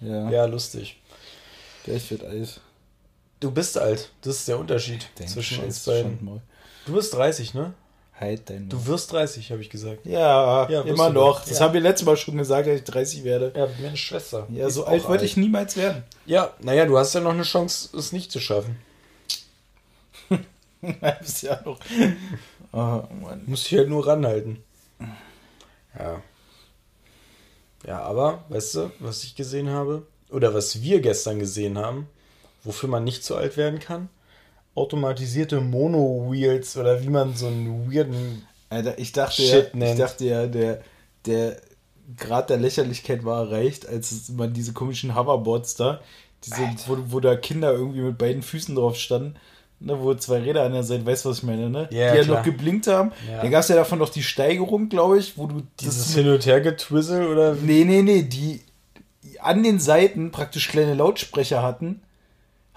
[0.02, 0.98] Ja, Ja, lustig.
[1.84, 2.62] gleich wird alt.
[3.40, 4.10] Du bist alt.
[4.22, 6.42] Das ist der Unterschied zwischen uns beiden.
[6.86, 7.74] Du bist 30, ne?
[8.20, 10.06] Halt dein Du wirst 30, habe ich gesagt.
[10.06, 11.40] Ja, Ja, immer noch.
[11.46, 11.66] Das Ja.
[11.66, 13.54] haben wir letztes Mal schon gesagt, dass ich 30 werde.
[13.56, 14.46] Ja, meine Schwester.
[14.52, 16.04] Ja, so alt wollte ich niemals werden.
[16.26, 18.78] Ja, naja, du hast ja noch eine Chance, es nicht zu schaffen.
[21.02, 21.80] Halbes Jahr noch.
[22.72, 23.44] Oh, Mann.
[23.46, 24.64] Muss ich halt nur ranhalten.
[25.98, 26.22] Ja.
[27.88, 30.06] Ja, aber, weißt du, was ich gesehen habe?
[30.30, 32.08] Oder was wir gestern gesehen haben,
[32.70, 34.10] wofür man nicht zu alt werden kann?
[34.76, 38.44] automatisierte Mono-Wheels oder wie man so einen weirden.
[38.70, 40.00] Alter, ich dachte Shit ja, ich nennt.
[40.00, 40.82] dachte ja, der,
[41.26, 41.58] der
[42.18, 46.00] Grad der Lächerlichkeit war erreicht, als man diese komischen Hoverboards da,
[46.46, 49.36] diese, wo, wo da Kinder irgendwie mit beiden Füßen drauf standen,
[49.80, 51.90] ne, wo zwei Räder an der Seite, weißt du, was ich meine, ne?
[51.92, 52.38] Ja, die ja klar.
[52.38, 53.12] noch geblinkt haben.
[53.30, 53.42] Ja.
[53.42, 56.30] Dann gab es ja davon noch die Steigerung, glaube ich, wo du Dieses das Hin-
[56.30, 57.56] und Her-Getwizzle oder.
[57.56, 58.62] Nee, nee, nee, die
[59.40, 62.02] an den Seiten praktisch kleine Lautsprecher hatten.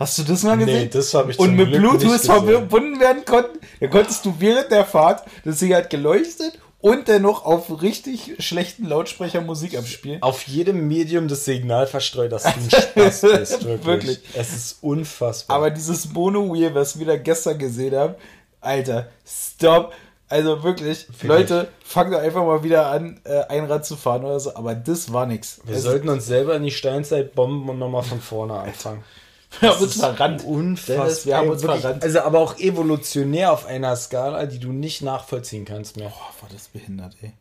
[0.02, 0.90] Hast du das mal Nee, gesehen?
[0.90, 3.58] das habe ich Und mit Glück Bluetooth verbunden werden konnten.
[3.80, 8.84] Da konntest du während der Fahrt, das Ding hat geleuchtet und dennoch auf richtig schlechten
[8.88, 10.20] Lautsprecher Musik abspielen.
[10.20, 13.64] Auf jedem Medium das Signal verstreut, dass du ein Spaß bist.
[13.64, 13.86] Wirklich.
[13.86, 14.20] Wirklich.
[14.34, 15.56] Es ist unfassbar.
[15.56, 18.14] Aber dieses Mono-Wheel, was wir da gestern gesehen haben,
[18.60, 19.92] Alter, stop.
[20.28, 24.56] Also wirklich, Leute, fangt doch einfach mal wieder an, äh, Einrad zu fahren oder so.
[24.56, 25.60] Aber das war nix.
[25.64, 29.04] wir Also, sollten uns selber in die Steinzeit bomben und nochmal von vorne anfangen.
[29.60, 30.44] wir haben uns verrannt.
[30.44, 31.06] Unfassbar.
[31.06, 32.02] Dennis, wir haben uns wirklich, verrannt.
[32.02, 36.08] Also aber auch evolutionär auf einer Skala, die du nicht nachvollziehen kannst mehr.
[36.08, 37.32] Boah, war das behindert, ey.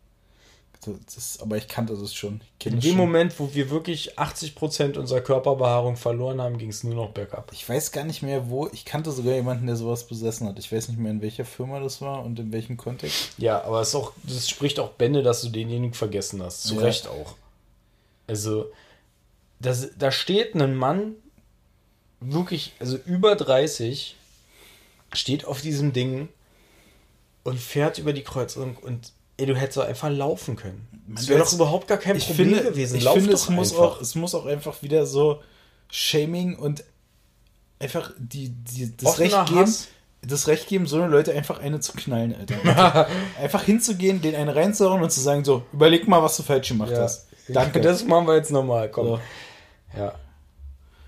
[0.84, 2.41] Das, das, aber ich kannte das schon.
[2.63, 2.97] In dem schon.
[2.97, 7.52] Moment, wo wir wirklich 80% unserer Körperbehaarung verloren haben, ging es nur noch bergab.
[7.54, 8.67] Ich weiß gar nicht mehr, wo.
[8.74, 10.58] Ich kannte sogar jemanden, der sowas besessen hat.
[10.58, 13.34] Ich weiß nicht mehr, in welcher Firma das war und in welchem Kontext.
[13.38, 16.63] Ja, aber es auch, das spricht auch Bände, dass du denjenigen vergessen hast.
[16.63, 16.82] Zu Ja.
[16.82, 17.36] Recht auch.
[18.26, 18.71] Also,
[19.60, 21.13] das, da steht ein Mann,
[22.21, 24.15] wirklich, also über 30,
[25.13, 26.29] steht auf diesem Ding
[27.43, 30.88] und fährt über die Kreuzung und ey, du hättest doch einfach laufen können.
[31.07, 32.97] Das wäre doch überhaupt gar kein Ich Problem finde, gewesen.
[32.97, 33.84] ich Lauf finde es, muss einfach.
[33.97, 35.41] auch, es muss auch einfach wieder so
[35.89, 36.84] Shaming und
[37.79, 39.88] einfach die, die, das, Offener Recht geben, Hass.
[40.21, 43.07] das Recht geben, so eine Leute einfach eine zu knallen, Alter.
[43.41, 46.91] einfach hinzugehen, den einen reinzuhauen und zu sagen, so, überleg mal, was du falsch gemacht
[46.91, 47.01] Ja.
[47.01, 47.27] hast.
[47.49, 47.81] Danke.
[47.81, 48.89] Das machen wir jetzt nochmal.
[48.89, 49.07] Komm.
[49.07, 49.19] So.
[49.97, 50.13] Ja.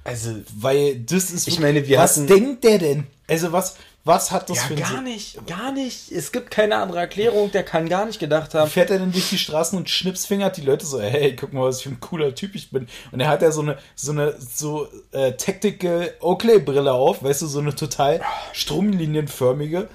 [0.04, 1.48] Also, Weil das ist.
[1.48, 3.08] Ich meine, wir was hatten- denkt der denn?
[3.28, 6.12] Also, was, was hat das ja, für ein gar nicht, gar nicht.
[6.12, 7.52] Es gibt keine andere Erklärung.
[7.54, 8.70] Der kann gar nicht gedacht haben.
[8.70, 11.82] Fährt er denn durch die Straßen und schnipsfingert die Leute so, hey, guck mal, was
[11.82, 12.88] für ein cooler Typ ich bin.
[13.14, 17.48] Und er hat ja so eine, so eine, so äh, Tactical Oakley-Brille auf, weißt du,
[17.48, 18.20] so eine total
[18.52, 19.88] stromlinienförmige.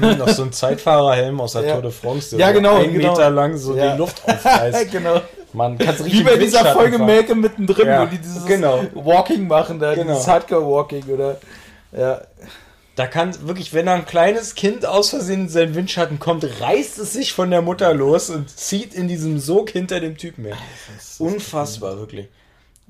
[0.00, 1.72] Hm, noch so ein Zeitfahrerhelm aus der Ja.
[1.74, 3.10] Tour de France, der Ja, so genau, einen genau.
[3.12, 3.92] Meter lang so Ja.
[3.92, 4.90] die Luft aufreißt.
[4.90, 5.20] genau.
[5.54, 8.82] Man kann Wie bei dieser Folge Malcolm mittendrin, Ja, wo die dieses genau.
[8.94, 10.12] Walking machen, da, Genau.
[10.12, 11.38] dieses Hardcore-Walking, oder?
[11.92, 12.22] Ja.
[12.96, 17.12] Da kann wirklich, wenn ein kleines Kind aus Versehen in seinen Windschatten kommt, reißt es
[17.12, 20.56] sich von der Mutter los und zieht in diesem Sog hinter dem Typen her.
[21.18, 22.28] Unfassbar, wirklich.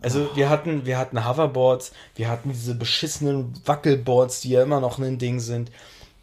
[0.02, 4.98] Also wir hatten, wir hatten Hoverboards, wir hatten diese beschissenen Wackelboards, die ja immer noch
[4.98, 5.70] ein Ding sind.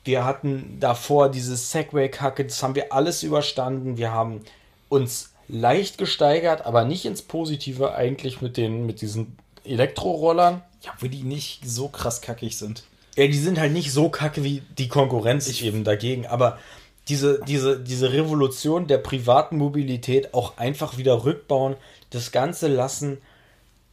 [0.03, 3.97] Wir hatten davor diese Segway-Kacke, das haben wir alles überstanden.
[3.97, 4.41] Wir haben
[4.89, 10.61] uns leicht gesteigert, aber nicht ins Positive eigentlich mit den, mit diesen Elektrorollern.
[10.83, 12.83] Ja, wo die nicht so krass kackig sind.
[13.15, 16.57] Ja, die sind halt nicht so kacke wie die Konkurrenz eben dagegen, aber
[17.07, 21.75] diese, diese, diese Revolution der privaten Mobilität auch einfach wieder rückbauen,
[22.09, 23.19] das Ganze lassen,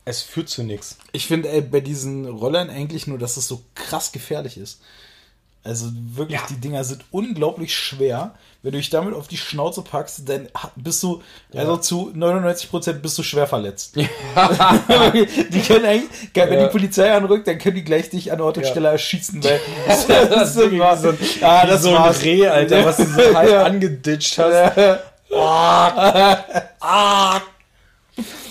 [0.04, 0.98] es führt zu nichts.
[1.12, 4.80] Ich finde bei diesen Rollern eigentlich nur, dass es so krass gefährlich ist.
[5.64, 6.46] Also wirklich, Ja.
[6.48, 8.34] die Dinger sind unglaublich schwer.
[8.62, 11.22] Wenn du dich damit auf die Schnauze packst, dann bist du,
[11.54, 13.94] also zu 99% bist du schwer verletzt.
[13.96, 16.64] die können eigentlich, wenn Ja.
[16.66, 18.70] die Polizei anrückt, dann können die gleich dich an Ort und Ja.
[18.70, 20.08] Stelle erschießen, weil das ist
[20.56, 22.10] Wirklich immer, so ein, ah, das so ein.
[22.12, 23.62] Reh, Alter, was du so halb Ja.
[23.64, 24.98] angeditscht hast.
[26.80, 27.40] Ah,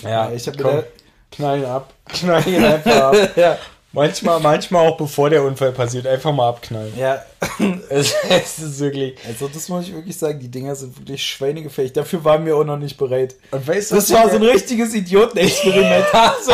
[0.02, 0.84] ja, ich hab mir komm, da-
[1.32, 1.92] knallen ab.
[2.06, 3.58] Knallen einfach ab.
[3.98, 6.92] Manchmal, manchmal auch bevor der Unfall passiert, einfach mal abknallen.
[6.96, 7.22] ja,
[7.88, 9.18] Es, es ist wirklich.
[9.26, 11.92] also das muss ich wirklich sagen, die Dinger sind wirklich schweinegefährlich.
[11.92, 13.34] Dafür waren wir auch noch nicht bereit.
[13.50, 16.06] Und weißt du, Das war so ein richtiges Idiotenexperiment.
[16.44, 16.52] so.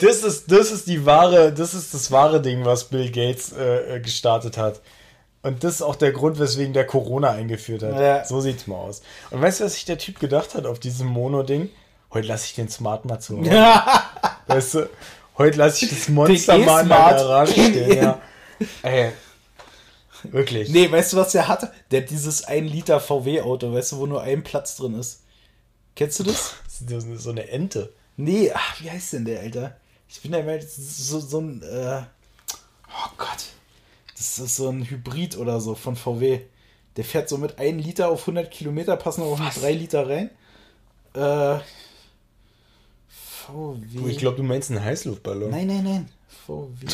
[0.00, 3.96] das ist, das ist die wahre, das ist das wahre Ding, was Bill Gates äh,
[3.96, 4.80] äh, gestartet hat.
[5.42, 7.98] Und das ist auch der Grund, weswegen der Corona eingeführt hat.
[7.98, 8.24] Ja.
[8.24, 9.00] So sieht's mal aus.
[9.30, 11.70] Und weißt du, was sich der Typ gedacht hat auf diesem Mono-Ding?
[12.12, 13.44] Heute lasse ich den Smart mal zu.
[14.46, 14.88] Weißt du,
[15.38, 17.18] heute lasse ich das Monster mal in der E-Smart.
[17.18, 17.96] Garage stehen.
[17.96, 18.22] Ja.
[18.82, 19.12] Ey,
[20.24, 20.68] wirklich.
[20.70, 21.72] Nee, weißt du, was der hatte?
[21.90, 25.22] Der hat dieses 1 Liter VW-Auto, weißt du, wo nur ein Platz drin ist.
[25.94, 26.54] Kennst du das?
[26.80, 27.92] Das ist so eine Ente.
[28.16, 29.76] Nee, ach, wie heißt denn der, Alter?
[30.08, 32.02] Ich bin da immer so, so ein, äh,
[32.88, 33.46] oh Gott.
[34.16, 36.40] Das ist so ein Hybrid oder so von VW.
[36.96, 40.30] Der fährt so mit 1 Liter auf 100 Kilometer, passen auch noch 3 Liter rein.
[41.14, 41.60] Äh,
[43.46, 44.00] VW.
[44.02, 45.50] Oh, ich glaube, du meinst einen Heißluftballon.
[45.50, 46.08] Nein, nein, nein.
[46.46, 46.86] VW.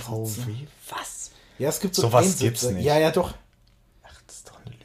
[0.00, 0.52] VW?
[0.90, 1.30] Was?
[1.58, 2.44] Ja, es gibt so Sowas Einsitzer.
[2.44, 2.84] gibt's nicht.
[2.84, 3.34] Ja, ja, doch.
[4.04, 4.84] Ach, das ist doch eine Lüge.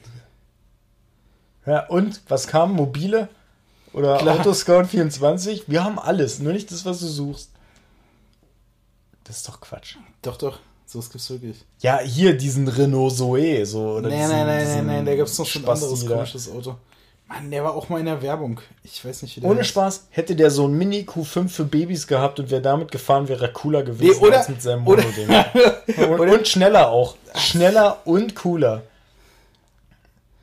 [1.66, 2.74] Ja, und was kam?
[2.74, 3.30] Mobile?
[3.94, 4.40] Oder Klar.
[4.40, 5.66] Autoscout 24?
[5.68, 7.52] Wir haben alles, nur nicht das, was du suchst.
[9.26, 9.98] Das ist doch Quatsch.
[10.22, 10.60] Doch, doch.
[10.86, 11.58] So was gibt's wirklich.
[11.80, 13.66] Ja, hier diesen Renault Zoe.
[13.66, 16.50] So, oder Nein, diesen, nein, nein, nein, nein, da gab's noch schon ein anderes komisches
[16.50, 16.78] Auto.
[17.32, 18.60] Mann, der war auch mal in der Werbung.
[18.84, 19.70] Ich weiß nicht, wie der Ohne heißt.
[19.70, 23.46] Spaß, hätte der so ein Mini Q5 für Babys gehabt und wäre damit gefahren, wäre
[23.46, 25.30] er cooler gewesen Nee, oder- als mit seinem Mono-Ding.
[26.10, 27.16] und, und schneller auch.
[27.36, 28.82] Schneller und cooler.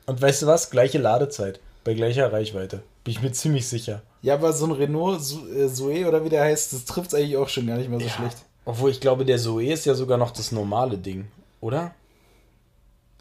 [0.07, 0.69] Und weißt du was?
[0.71, 1.59] Gleiche Ladezeit.
[1.83, 2.81] Bei gleicher Reichweite.
[3.03, 4.01] Bin ich mir ziemlich sicher.
[4.21, 5.21] Ja, aber so ein Renault
[5.55, 8.09] äh, Zoe oder wie der heißt, das trifft's eigentlich auch schon gar nicht mehr so
[8.09, 8.37] schlecht.
[8.65, 11.27] Obwohl ich glaube, der Zoe ist ja sogar noch das normale Ding,
[11.61, 11.93] oder?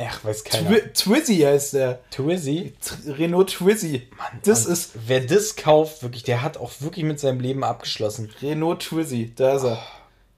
[0.00, 0.70] Ach, weiß keiner.
[0.70, 1.98] Twi Twizzy heißt der.
[2.10, 2.74] Twizzy?
[2.80, 4.08] T Renault Twizzy.
[4.44, 8.30] das Und ist Wer das kauft, wirklich, der hat auch wirklich mit seinem Leben abgeschlossen.
[8.40, 9.32] Renault Twizzy.
[9.34, 9.82] Da ist er.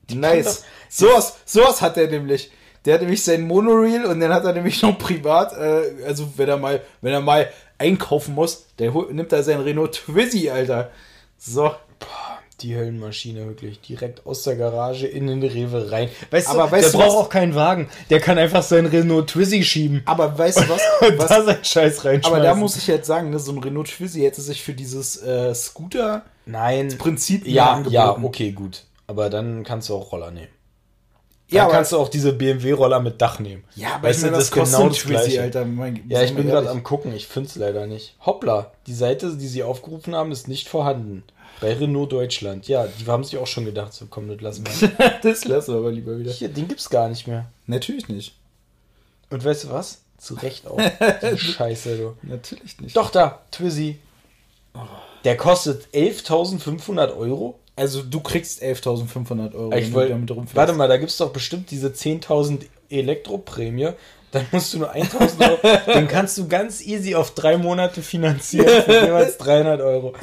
[0.08, 0.64] kann nice.
[0.88, 2.50] Sowas, sowas hat er nämlich.
[2.86, 6.48] Der hat nämlich sein Monorail und dann hat er nämlich noch privat, äh, also wenn
[6.48, 10.90] er mal, wenn er mal einkaufen muss, der nimmt er sein Renault Twizzy, Alter.
[11.36, 11.72] So.
[12.62, 16.08] Die Höllenmaschine wirklich direkt aus der Garage in den Rewe rein.
[16.30, 17.88] Weißt Aber du, weißt der du braucht auch keinen Wagen.
[18.10, 20.82] Der kann einfach seinen Renault Twizy schieben Aber weißt du was?
[21.08, 22.36] und was da seinen Scheiß reinschmeißen.
[22.36, 25.22] aber da muss ich jetzt sagen, ne, so ein Renault Twizy hätte sich für dieses
[25.22, 27.52] äh, Scooter-Prinzip Nein.
[27.52, 27.94] mehr Ja, angeboten.
[27.94, 28.84] ja, okay, gut.
[29.06, 30.48] Aber dann kannst du auch Roller nehmen.
[31.50, 33.64] Dann Ja, kannst du auch diese BMW-Roller mit Dach nehmen.
[33.74, 35.42] ja, aber weißt ich du, das das ist kostet genau das Gleiche.
[35.42, 35.64] Alter.
[35.64, 38.14] Mein, Ja, ich bin gerade am gucken, ich finde es leider nicht.
[38.24, 41.24] Hoppla, die Seite, die sie aufgerufen haben, ist nicht vorhanden.
[41.60, 42.68] Bei Renault Deutschland.
[42.68, 45.10] Ja, die haben sich auch schon gedacht, so komm, das lassen wir.
[45.22, 46.30] das lassen wir aber lieber wieder.
[46.32, 47.46] Hier, den gibt's gar nicht mehr.
[47.66, 48.34] Natürlich nicht.
[49.30, 50.02] Und weißt du was?
[50.18, 50.78] Zu Recht auch.
[51.36, 52.16] Scheiße, du.
[52.22, 52.96] Natürlich nicht.
[52.96, 53.98] Doch, da, Twizzy.
[55.24, 57.58] Der kostet 11.500 Euro.
[57.76, 60.56] Also du kriegst 11.500 Euro, Ich wollt, damit rumfährst.
[60.56, 63.90] warte mal, da gibt's doch bestimmt diese 10.000 Elektroprämie.
[64.32, 65.92] Dann musst du nur 1.000 Euro.
[65.94, 70.14] den kannst du ganz easy auf drei Monate finanzieren für jeweils 300 Euro.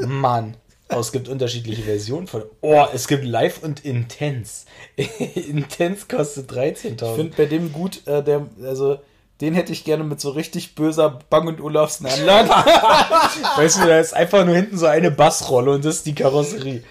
[0.00, 0.56] Mann.
[0.94, 2.42] Oh, es gibt unterschiedliche Versionen von.
[2.60, 4.66] Oh, es gibt Live und Intense.
[4.96, 6.92] Intense kostet 13.000.
[6.92, 8.98] Ich finde bei dem gut, äh, der, also
[9.40, 12.50] den hätte ich gerne mit so richtig böser Bang und Olufsen Anlage.
[13.56, 16.84] Weißt du, da ist einfach nur hinten so eine Bassrolle und das ist die Karosserie.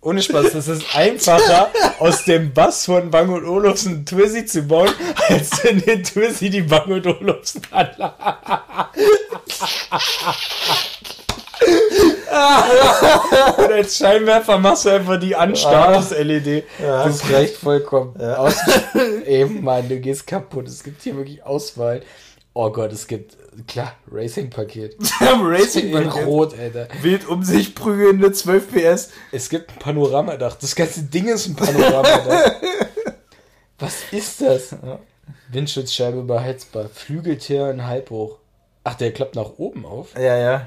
[0.00, 4.62] Ohne Spaß, das ist einfacher, aus dem Bass von Bang und Olufsen einen Twizzy zu
[4.62, 4.90] bauen,
[5.28, 8.14] als in den Twizzy die Bang und Olufsen Anlage.
[13.58, 16.64] und als Scheinwerfer machst du einfach die Anstatus-LED.
[16.78, 18.20] Das reicht vollkommen.
[18.20, 18.56] Aus
[19.24, 20.68] Ey, Mann, du gehst kaputt.
[20.68, 22.02] Es gibt hier wirklich Auswahl.
[22.56, 24.96] Oh Gott, es gibt, klar, Racing-Paket.
[25.20, 26.86] Racing In Rot, Alter.
[27.02, 29.08] Wild um sich prügelnde 12 PS.
[29.32, 30.54] Es gibt ein Panoramadach.
[30.56, 32.52] Das ganze Ding ist ein Panoramadach.
[33.78, 34.76] Was ist das?
[35.48, 36.88] Windschutzscheibe beheizbar.
[36.92, 38.38] Flügeltier in halb hoch.
[38.84, 40.14] Ach, der klappt nach oben auf.
[40.14, 40.66] Ja, ja.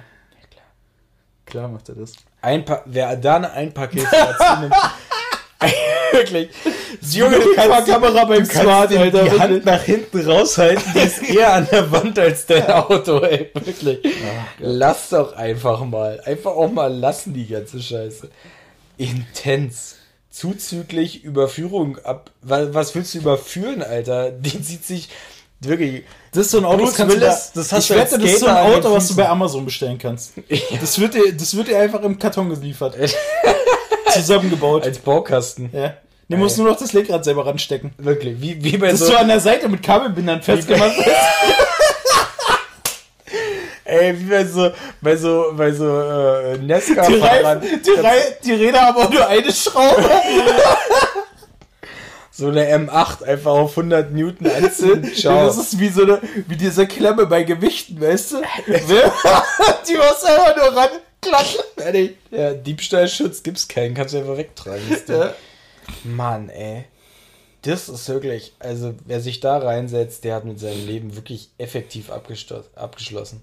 [1.48, 2.14] Klar macht er das.
[2.42, 4.76] Ein pa wer da eine Einparkgeneration nimmt.
[6.12, 6.50] Wirklich.
[7.02, 11.24] Junge, du kannst, Kamera beim du kannst die, die Hand nach hinten raushalten, die ist
[11.24, 13.50] eher an der Wand als dein Auto, ey.
[13.54, 14.00] Wirklich.
[14.60, 16.22] Lass doch einfach mal.
[16.26, 18.30] Einfach auch mal lassen, die ganze Scheiße.
[18.98, 19.96] Intens.
[20.30, 22.30] Zuzüglich Überführung ab.
[22.42, 24.32] Was, was willst du überführen, Alter?
[24.32, 25.10] Die zieht sich
[25.62, 26.04] wirklich.
[26.32, 28.20] Das ist so ein Auto, Bruce das du Willis, da, das hast ich du wette,
[28.20, 30.34] das ist so ein Auto, was du bei Amazon bestellen kannst.
[30.82, 32.96] Das wird dir, das wird dir einfach im Karton geliefert.
[34.14, 34.84] Zusammengebaut.
[34.84, 35.70] Als Baukasten.
[35.74, 35.94] ja.
[36.30, 37.92] Du musst nur noch das Lenkrad selber ranstecken.
[37.98, 38.42] Wirklich.
[38.42, 39.06] Wie, wie bei Das so.
[39.06, 40.92] ist so an der Seite mit Kabelbindern festgemacht.
[43.86, 44.70] Ey, wie bei so,
[45.02, 47.60] bei so, bei so äh, Die, Nesca-Fahrern.
[47.60, 50.04] Reifen, die, Rei- die Räder haben auch nur eine Schraube.
[52.38, 55.12] So eine M8 einfach auf 100 Newton anziehen.
[55.16, 55.48] Ciao.
[55.48, 58.36] Das ist wie so eine, wie diese Klemme bei Gewichten, weißt du?
[58.68, 62.18] die musst du einfach nur ran, klatschen, fertig.
[62.30, 64.84] Ja, Diebstahlschutz gibt's keinen, kannst du einfach wegtragen.
[65.08, 65.34] Ja.
[66.04, 66.86] Mann, ey.
[67.64, 72.12] Das ist wirklich, also wer sich da reinsetzt, der hat mit seinem Leben wirklich effektiv
[72.12, 73.42] abgeschlossen.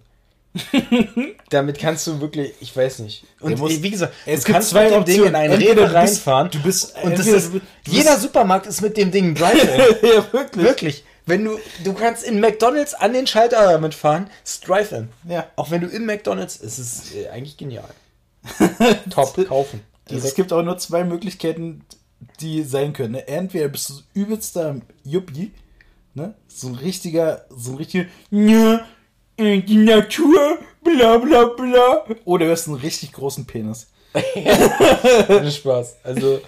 [1.50, 3.24] Damit kannst du wirklich, ich weiß nicht.
[3.40, 5.52] Und Der muss- wie gesagt, Es du gibt kannst zwei mit dem Ding in Optionen.
[5.52, 6.50] Rewe du bist- reinfahren.
[6.50, 7.52] du bist- und das ist,
[7.88, 9.68] jeder Supermarkt ist mit dem Ding ein Drive-In.
[10.08, 10.64] ja, wirklich.
[10.64, 11.04] Wirklich.
[11.26, 14.28] Wenn du, du kannst in McDonalds an den Schalter damit fahren,
[14.66, 15.08] Drive-In.
[15.28, 15.46] Ja.
[15.56, 17.88] Auch wenn du im McDonalds, es ist äh, eigentlich genial.
[19.10, 19.80] Top, kaufen.
[20.10, 21.84] Also es gibt auch nur zwei Möglichkeiten,
[22.40, 23.12] die sein können.
[23.12, 23.26] Ne?
[23.26, 25.52] Entweder bist du übelster Yuppie,
[26.12, 26.34] ne?
[26.46, 28.04] so ein richtiger, so ein richtiger,
[29.38, 32.04] die Natur, bla bla bla.
[32.24, 33.88] Oder du hast einen richtig großen Penis.
[35.50, 35.96] Spaß.
[36.04, 36.40] Also,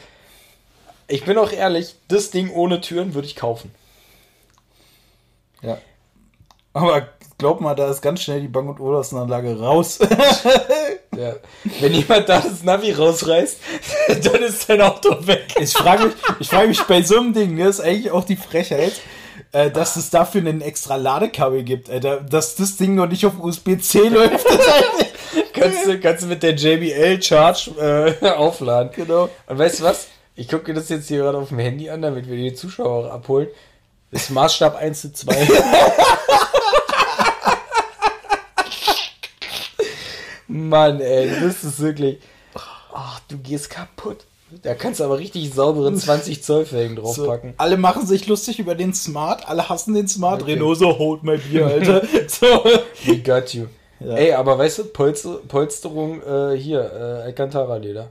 [1.08, 3.74] ich bin auch ehrlich, das Ding ohne Türen würde ich kaufen.
[5.62, 5.78] Ja.
[6.72, 9.98] Aber glaub mal, da ist ganz schnell die Bank- und Olufsen-Anlage raus.
[11.16, 11.34] Ja.
[11.80, 13.58] Wenn jemand da das Navi rausreißt,
[14.22, 15.46] dann ist sein Auto weg.
[15.58, 18.36] Ich frage mich, ich frage mich bei so einem Ding, das ist eigentlich auch die
[18.36, 18.92] Frechheit,
[19.52, 22.20] äh, dass es dafür einen extra Ladekabel gibt, Alter.
[22.20, 24.46] Dass das Ding noch nicht auf USB-C läuft.
[25.52, 28.90] kannst, du, kannst du mit der JBL Charge äh, aufladen.
[28.94, 29.28] genau.
[29.46, 30.08] Und weißt du was?
[30.34, 33.48] Ich gucke das jetzt hier gerade auf dem Handy an, damit wir die Zuschauer abholen.
[34.10, 35.48] Das ist Maßstab 1 zu 2.
[40.48, 42.18] Mann, ey, das ist wirklich.
[42.92, 44.24] Ach, du gehst kaputt.
[44.62, 47.54] Da kannst du aber richtig saubere 20 Zoll Felgen So, draufpacken.
[47.56, 50.42] alle machen sich lustig über den Smart, alle hassen den Smart.
[50.42, 50.52] Okay.
[50.52, 52.02] Renault so, hold my Bier, Alter.
[52.28, 52.46] so.
[53.04, 53.66] We got you.
[54.00, 54.14] Ja.
[54.14, 58.10] Ey, aber weißt du, Polster, Polsterung äh, hier, äh, Alcantara-Leder.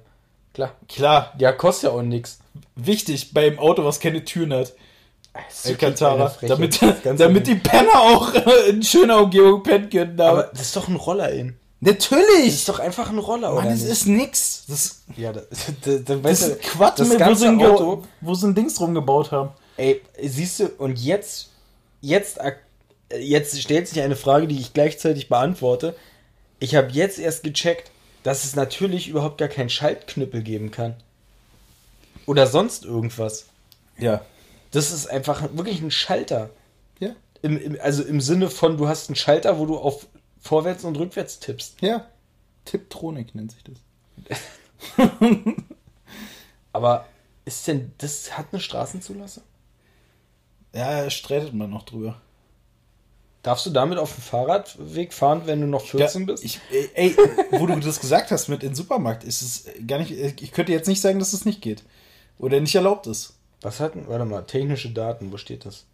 [0.54, 0.72] Klar.
[0.90, 2.40] Klar, Ja, kostet ja auch nix.
[2.76, 4.74] wichtig beim Auto, was keine Türen hat.
[5.64, 6.34] Wirklich Alcantara.
[6.48, 6.80] Damit,
[7.18, 8.32] damit die Penner auch
[8.70, 10.20] in schöner Umgebung pennen können.
[10.20, 11.58] Aber Aber das ist doch ein Roller in.
[11.82, 12.46] Natürlich!
[12.46, 13.70] Das ist doch einfach ein Roller, Mann, oder?
[13.70, 13.92] das nicht?
[13.92, 14.64] ist nix.
[14.68, 15.48] Das, ja, das,
[15.82, 18.04] das, dann das du, ist Quatsch, das mit, wo, ganze sie Auto.
[18.22, 19.52] Wo sie ein Dings drum gebaut haben.
[19.78, 21.50] Ey, siehst du, und jetzt,
[22.02, 22.40] jetzt,
[23.20, 25.96] jetzt stellt sich eine Frage, die ich gleichzeitig beantworte.
[26.60, 27.92] Ich habe jetzt erst gecheckt,
[28.24, 30.96] dass es natürlich überhaupt gar keinen Schaltknüppel geben kann.
[32.26, 33.46] Oder sonst irgendwas.
[33.98, 34.22] Ja.
[34.72, 36.50] Das ist einfach wirklich ein Schalter.
[37.00, 37.10] Ja.
[37.42, 40.08] Im, im, also im Sinne von, du hast einen Schalter, wo du auf
[40.46, 41.82] vorwärts und rückwärts tippst.
[41.82, 42.08] Ja.
[42.66, 44.38] Tiptronic nennt sich das.
[46.72, 47.06] Aber
[47.46, 49.44] ist denn, das hat eine Straßenzulassung?
[50.74, 52.22] Ja, streitet man noch drüber.
[53.42, 56.44] Darfst du damit auf dem Fahrradweg fahren, wenn du noch 14 Ja, bist?
[56.44, 57.16] Ich, ey, ey,
[57.52, 60.12] wo du das gesagt hast mit in den Supermarkt, ist es gar nicht.
[60.12, 61.84] Ich könnte jetzt nicht sagen, dass es nicht geht.
[62.38, 63.36] Oder nicht erlaubt ist.
[63.62, 65.86] Was hat denn, warte mal, technische Daten, wo steht das?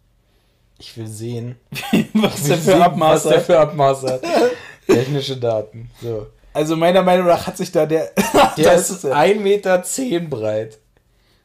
[0.82, 1.54] Ich will sehen.
[2.12, 3.46] Was der für Abmaße Was der hat.
[3.46, 4.22] für Abmaße hat.
[4.88, 5.88] technische Daten.
[6.02, 6.26] So.
[6.52, 8.10] Also meiner Meinung nach hat sich da der.
[8.56, 9.12] Der ist es ja.
[9.12, 10.78] 1,10 Meter zehn breit.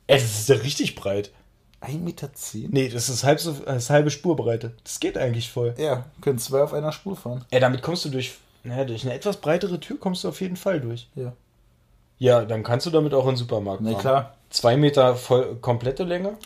[0.08, 1.30] Ey, das ist ja richtig breit.
[1.82, 2.34] 1,10 Meter?
[2.34, 2.69] Zehn?
[2.71, 4.73] Nee, das ist halb so, das halbe Spurbreite.
[4.84, 5.76] Das geht eigentlich voll.
[5.78, 7.45] Ja, können zwei auf einer Spur fahren.
[7.52, 10.58] Ey, damit kommst du durch, naja, durch eine etwas breitere Tür kommst du auf jeden
[10.58, 11.08] Fall durch.
[11.13, 11.34] Ja.
[12.17, 14.02] Ja, dann kannst du damit auch in den Supermarkt Na fahren.
[14.02, 14.38] klar.
[14.50, 16.38] Zwei Meter voll, komplette Länge.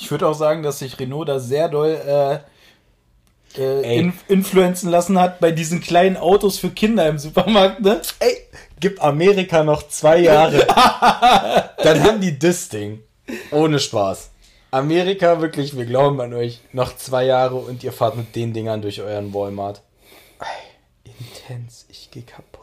[0.00, 2.38] Ich würde auch sagen, dass sich Renault da sehr doll äh,
[3.60, 8.00] äh, in, influenzen lassen hat bei diesen kleinen Autos für Kinder im Supermarkt, ne?
[8.18, 8.36] Ey,
[8.80, 10.66] gib Amerika noch zwei Jahre.
[11.82, 13.02] Dann haben die das Ding.
[13.50, 14.30] Ohne Spaß.
[14.70, 16.60] Amerika, wirklich, wir glauben an euch.
[16.72, 19.82] Noch zwei Jahre und ihr fahrt mit den Dingern durch euren Walmart.
[20.38, 22.60] Ey, intens, ich geh kaputt.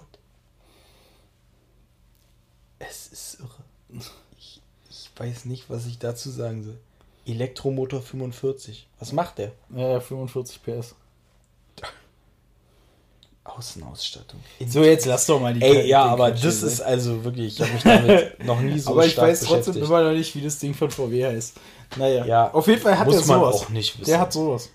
[2.79, 4.01] Es ist irre.
[4.39, 6.79] Ich, ich weiß nicht, was ich dazu sagen soll.
[7.27, 8.87] Elektromotor 45.
[8.99, 9.51] Was macht der?
[9.75, 10.95] Ja, 45 PS.
[13.43, 14.39] Außenausstattung.
[14.67, 17.53] So, jetzt lass doch mal die Ey, ja, den aber Quatsch das ist also wirklich,
[17.55, 20.41] ich habe mich damit noch nie so aber ich weiß trotzdem immer noch nicht, wie
[20.41, 21.53] das Ding von VW heißt.
[21.95, 23.55] Naja, Ja, auf jeden Fall hat muss er man sowas.
[23.55, 24.09] auch nicht wissen.
[24.09, 24.69] Der hat sowas.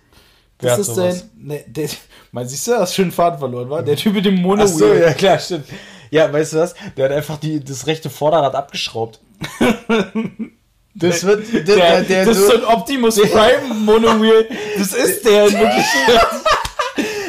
[0.59, 1.19] Wer Das hat ist sowas?
[1.19, 1.31] sein.
[1.37, 1.89] Ne, der,
[2.33, 3.83] man siehst du, hast schön Faden verloren, war?
[3.83, 5.67] Der Typ mit dem Mono Ach so, ja klar, stimmt.
[6.11, 6.75] Ja, weißt du was?
[6.97, 9.21] Der hat einfach die, das rechte Vorderrad abgeschraubt.
[10.95, 14.47] Das wird, der, Der, der, das ist so ein Optimus Prime Monowheel.
[14.79, 15.87] Das ist der wirklich.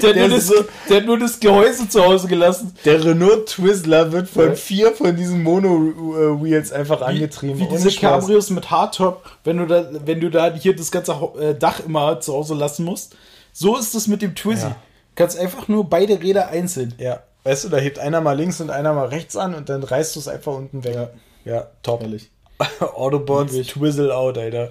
[0.01, 2.75] Der hat, Der nur das, so- der hat nur das Gehäuse zu Hause gelassen.
[2.83, 4.53] der Renault Twizzler wird von Ja.
[4.55, 7.57] vier von diesen Mono-Wheels einfach Wie, angetrieben.
[7.57, 7.89] wie diese.
[7.97, 12.19] Cabrios mit Hardtop, wenn du da, wenn du da hier das ganze äh, Dach immer
[12.19, 13.15] zu Hause lassen musst.
[13.53, 14.63] So ist es mit dem Twizy.
[14.63, 14.75] Ja.
[15.15, 16.93] Kannst einfach nur beide Räder einzeln.
[16.97, 19.83] Ja, weißt du, da hebt einer mal links und einer mal rechts an und dann
[19.83, 20.97] reißt du es einfach unten weg.
[21.45, 22.01] Ja, top.
[22.01, 22.29] Ehrlich.
[22.95, 23.53] Autobots.
[23.67, 24.69] Twizzle out, Alter.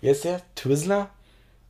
[0.00, 0.40] Wie ist der?
[0.54, 1.10] Twizzler?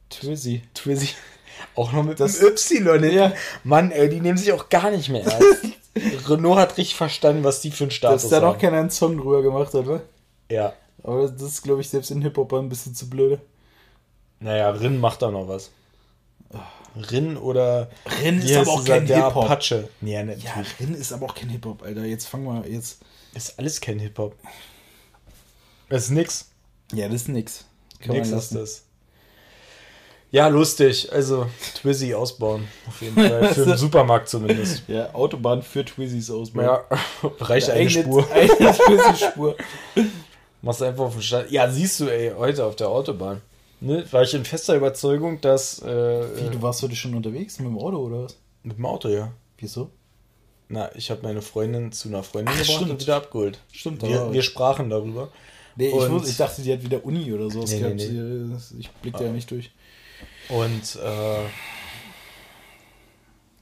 [0.08, 0.62] Twizy.
[0.74, 1.08] Twizzy.
[1.74, 3.04] Auch noch mit Das- Y.
[3.12, 3.32] Ja.
[3.64, 5.66] Mann, ey, die nehmen sich auch gar nicht mehr ernst.
[6.28, 8.58] Renault hat richtig verstanden, was die für einen Status Dass da noch haben.
[8.60, 10.00] keiner einen Song drüber gemacht hat, wa?
[10.50, 10.72] Ja.
[11.02, 13.40] Aber das ist, glaube ich, selbst in Hip-Hop ein bisschen zu blöde.
[14.40, 15.70] Naja, Rin macht da noch was.
[17.10, 17.88] Rin oder.
[18.22, 19.44] Rin ist aber heißt auch kein der Hip-Hop.
[19.44, 19.88] Apache.
[20.00, 20.44] Nee, natürlich.
[20.44, 22.04] Ja, Rin ist aber auch kein Hip-Hop, Alter.
[22.04, 23.00] Jetzt fangen wir jetzt.
[23.34, 24.34] Ist alles kein Hip-Hop.
[25.90, 26.48] Das ist nix.
[26.94, 27.66] Ja, das ist nix.
[28.00, 28.84] Kann nix ist das.
[30.30, 31.12] Ja, lustig.
[31.12, 32.66] Also, Twizzy ausbauen.
[32.86, 33.52] Auf jeden Fall.
[33.54, 34.84] Für den Supermarkt zumindest.
[34.86, 36.64] Ja, Autobahn für Twizys ausbauen.
[36.66, 36.84] Ja,
[37.40, 38.30] reicht eine Eigene- Spur.
[38.32, 39.56] Eigene Twizy-Spur.
[40.62, 41.50] Machst einfach auf den Start.
[41.50, 43.40] Ja, siehst du, ey, heute auf der Autobahn.
[43.80, 45.80] Ne, war ich in fester Überzeugung, dass.
[45.82, 45.86] Äh,
[46.36, 48.36] Wie, du warst heute schon unterwegs mit dem Auto oder was?
[48.62, 49.32] mit dem Auto, ja.
[49.58, 49.90] Wieso?
[50.68, 52.90] Na, ich habe meine Freundin zu einer Freundin Ach, gebracht stimmt.
[52.92, 53.58] und wieder abgeholt.
[53.72, 55.28] Stimmt, Wir, wir sprachen darüber.
[55.76, 58.12] Nee, ich, wusste, ich dachte, die hat wieder Uni oder sowas Nee, nee, gehabt.
[58.12, 58.56] nee.
[58.58, 59.70] Sie- Ich blick da ja nicht durch.
[60.48, 61.46] Und äh,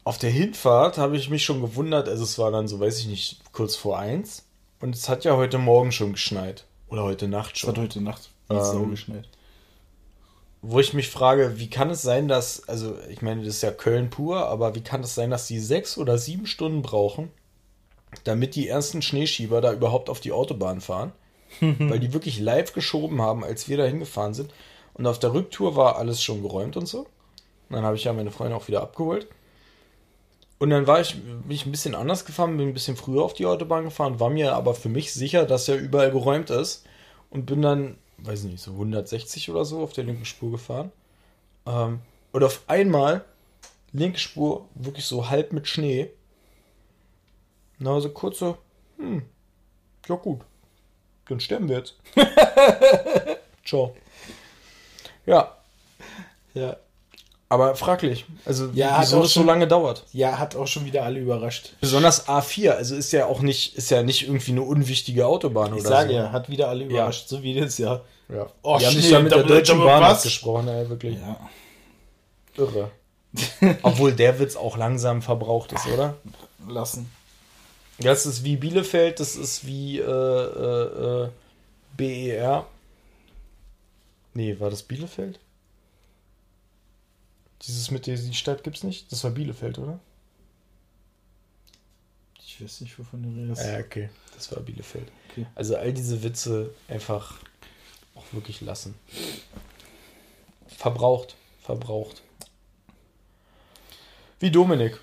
[0.04, 3.06] Auf der Hinfahrt habe ich mich schon gewundert, also es war dann so, weiß ich
[3.06, 4.46] nicht, kurz vor eins.
[4.80, 6.64] Und es hat ja heute Morgen schon geschneit.
[6.88, 7.70] Oder heute Nacht Es schon.
[7.70, 9.28] hat heute Nacht ähm, geschneit.
[10.62, 13.70] Wo ich mich frage, wie kann es sein, dass, also ich meine, das ist ja
[13.70, 17.30] Köln pur, aber wie kann es sein, dass die sechs oder sieben Stunden brauchen,
[18.24, 21.12] damit die ersten Schneeschieber da überhaupt auf die Autobahn fahren?
[21.60, 24.52] Weil die wirklich live geschoben haben, als wir da hingefahren sind.
[24.94, 27.00] Und auf der Rücktour war alles schon geräumt und so.
[27.00, 29.28] Und dann habe ich ja meine Freundin auch wieder abgeholt.
[30.58, 33.34] Und dann war ich, bin ich ein bisschen anders gefahren, bin ein bisschen früher auf
[33.34, 36.84] die Autobahn gefahren, war mir aber für mich sicher, dass ja überall geräumt ist.
[37.30, 40.90] Und bin dann, weiß nicht, so 160 oder so auf der linken Spur gefahren.
[41.66, 42.00] Ähm,
[42.32, 43.24] und auf einmal,
[43.92, 46.10] linke Spur, wirklich so halb mit Schnee.
[47.78, 48.58] Na, so kurz so,
[48.96, 49.22] hm,
[50.08, 50.40] ja gut,
[51.28, 51.94] dann sterben wir jetzt.
[53.64, 53.94] Ciao.
[55.26, 55.54] Ja,
[56.54, 56.76] Ja.
[57.50, 58.24] aber fraglich.
[58.44, 60.04] Also, Ja, hat wieso auch das so schon- lange dauert.
[60.12, 61.74] ja, hat auch schon wieder alle überrascht.
[61.80, 65.80] Besonders A4, also ist ja auch nicht, ist ja nicht irgendwie eine unwichtige Autobahn Ich
[65.80, 66.14] oder sage so.
[66.16, 68.02] ja, hat wieder alle überrascht, so wie das Jahr.
[68.30, 68.46] Ja.
[68.62, 70.18] Oh, Die haben sich da mit der Deutschen Bahn was?
[70.18, 71.18] abgesprochen, ey, wirklich.
[71.18, 71.38] Ja,
[72.56, 72.90] Irre.
[73.82, 76.14] Obwohl der Witz auch langsam verbraucht ist, oder?
[76.66, 77.10] lassen.
[77.98, 81.30] Das ist wie Bielefeld, das ist wie äh, äh, äh,
[81.96, 82.66] BER.
[84.34, 85.40] Nee, war das Bielefeld?
[87.62, 89.10] Dieses mit der die Stadt gibt's nicht?
[89.10, 89.98] Das war Bielefeld, oder?
[92.40, 93.62] Ich weiß nicht, wovon du redest.
[93.62, 94.10] Ja, okay.
[94.36, 95.10] Das war Bielefeld.
[95.30, 95.46] Okay.
[95.56, 97.40] Also all diese Witze einfach
[98.14, 98.94] auch wirklich lassen.
[100.68, 101.34] Verbraucht.
[101.60, 102.22] Verbraucht.
[104.38, 105.00] Wie Dominik.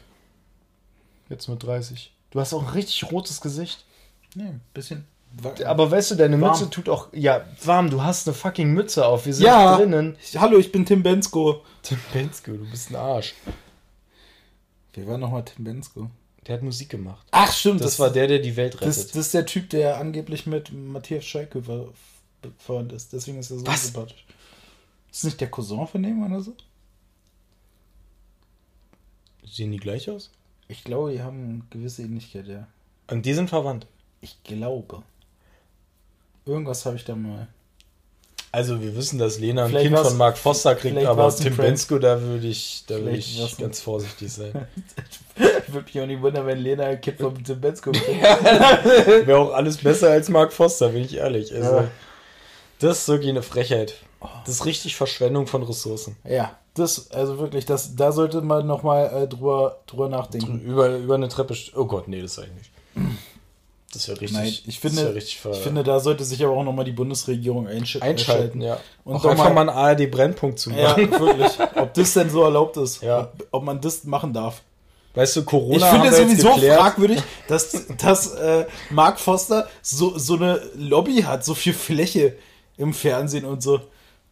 [1.30, 2.14] Jetzt mit 30.
[2.36, 3.86] Du hast auch ein richtig rotes Gesicht.
[4.36, 5.05] Nee, ein bisschen.
[5.65, 6.51] Aber weißt du, deine Warm.
[6.51, 7.07] Mütze tut auch.
[7.13, 7.89] Ja, warm.
[7.89, 9.25] Du hast eine fucking Mütze auf.
[9.25, 9.77] Wir sind Ja.
[9.77, 10.17] drinnen.
[10.21, 11.63] Ich- Hallo, ich bin Tim Bensko.
[11.81, 13.36] Tim Bensko, du bist ein Arsch.
[14.95, 16.09] Wer war nochmal Tim Bensko?
[16.45, 17.25] Der hat Musik gemacht.
[17.31, 17.79] Ach, stimmt.
[17.79, 18.88] Das, war der, der die Welt rettet.
[18.89, 21.61] Das, das ist der Typ, der angeblich mit Matthias Schalke
[22.41, 23.13] befreundet ist.
[23.13, 23.86] Deswegen ist er so Was?
[23.86, 24.25] sympathisch.
[25.09, 26.53] Ist nicht der Cousin von dem oder so?
[29.45, 30.31] Sehen die gleich aus?
[30.68, 32.68] Ich glaube, die haben eine gewisse Ähnlichkeit, ja.
[33.09, 33.88] Und die sind verwandt.
[34.22, 35.03] Ich glaube.
[36.45, 37.47] Irgendwas habe ich da mal.
[38.51, 41.57] Also wir wissen, dass Lena ein Vielleicht Kind von Mark Foster kriegt, aber Tim.
[41.57, 44.68] Bensko, da würde ich, da würde ich ganz vorsichtig sein.
[45.38, 48.07] Ich würde mich auch nicht wundern, wenn Lena ein Kind von Tim Bensko kriegt.
[49.28, 51.53] Wäre auch alles besser als Mark Foster, bin ich ehrlich.
[51.53, 51.88] Also, Ja.
[52.80, 53.95] Das ist wirklich eine Frechheit.
[54.45, 56.15] Das ist richtig Verschwendung von Ressourcen.
[56.28, 60.59] Ja, das, also wirklich, das, da sollte man nochmal äh, drüber, drüber nachdenken.
[60.61, 61.55] Über, über eine Treppe.
[61.76, 62.71] Oh Gott, nee, das sag ich nicht.
[63.93, 64.38] Das wäre richtig.
[64.38, 66.91] Nein, ich das finde, wär richtig ich finde, da sollte sich aber auch nochmal die
[66.91, 68.78] Bundesregierung einsch einschalten, ja.
[69.05, 71.11] Und auch einfach mal- einen ARD-Brennpunkt zu Ja, machen.
[71.11, 71.51] wirklich.
[71.76, 73.01] Ob das denn so erlaubt ist.
[73.01, 73.19] Ja.
[73.21, 74.61] Ob, ob man das machen darf.
[75.13, 76.78] Weißt du, Corona Ich finde jetzt sowieso geklärt.
[76.82, 82.36] fragwürdig, dass, dass äh, Mark Foster so, so eine Lobby hat, so viel Fläche
[82.76, 83.80] im Fernsehen und so.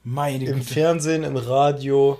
[0.03, 0.73] Meine Im Güte.
[0.73, 2.19] Fernsehen, im Radio,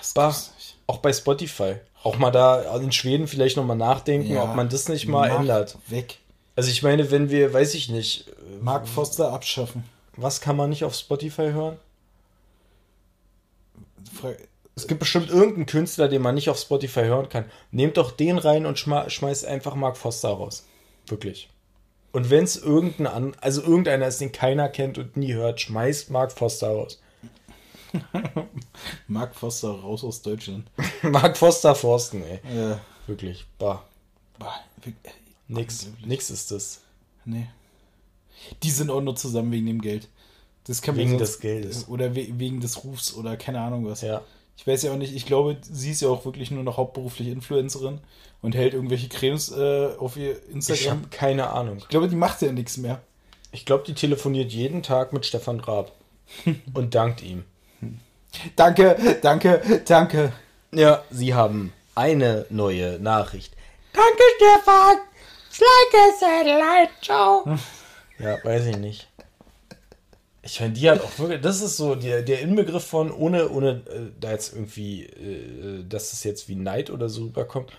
[0.00, 0.76] nicht.
[0.86, 1.74] auch bei Spotify.
[2.02, 5.76] Auch mal da in Schweden vielleicht nochmal nachdenken, Ja, ob man das nicht mal ändert.
[5.88, 6.18] Weg.
[6.56, 9.84] Also ich meine, wenn wir, weiß ich nicht, äh, Mark Foster abschaffen.
[10.16, 11.76] was kann man nicht auf Spotify hören?
[14.12, 14.34] Fra-
[14.76, 17.44] Es gibt bestimmt irgendeinen Künstler, den man nicht auf Spotify hören kann.
[17.70, 20.64] Nehmt doch den rein und schmeißt einfach Mark Foster raus.
[21.06, 21.48] Wirklich.
[22.12, 26.10] Und wenn es irgendein an, also irgendeiner ist, den keiner kennt und nie hört, schmeißt
[26.10, 27.00] Mark Foster raus.
[29.08, 30.70] Mark Foster raus aus Deutschland.
[31.02, 32.40] Mark Foster Forsten, ey.
[32.54, 32.80] Ja.
[33.06, 33.44] Wirklich.
[33.58, 33.84] Bah.
[34.38, 34.54] Bah,
[34.86, 34.90] äh,
[35.48, 35.88] Nix.
[36.04, 36.80] Nix ist das.
[37.24, 37.48] Nee.
[38.62, 40.08] Die sind auch nur zusammen wegen dem Geld.
[40.64, 41.88] Das kann Wegen sonst- des Geldes.
[41.88, 44.02] Oder we wegen des Rufs oder keine Ahnung was.
[44.02, 44.22] Ja.
[44.56, 47.28] Ich weiß ja auch nicht, ich glaube, sie ist ja auch wirklich nur noch hauptberuflich
[47.28, 47.98] Influencerin
[48.42, 50.98] und hält irgendwelche Cremes äh, auf ihr Ich Instagram.
[50.98, 51.78] habe keine Ahnung.
[51.78, 53.00] Ich glaube, die macht ja nichts mehr.
[53.52, 55.92] Ich glaube, die telefoniert jeden Tag mit Stefan Raab.
[56.74, 57.44] und dankt ihm.
[58.56, 60.32] Danke, danke, danke.
[60.72, 63.54] Ja, sie haben eine neue Nachricht.
[63.92, 64.98] Danke, Stefan.
[65.48, 66.92] It's like a satellite.
[67.02, 67.44] Ciao.
[68.18, 69.08] Ja, weiß ich nicht.
[70.42, 73.82] Ich meine, die hat auch wirklich, das ist so der, der Inbegriff von, ohne, ohne
[73.90, 77.72] äh, da jetzt irgendwie, äh, dass es jetzt wie Neid oder so rüberkommt.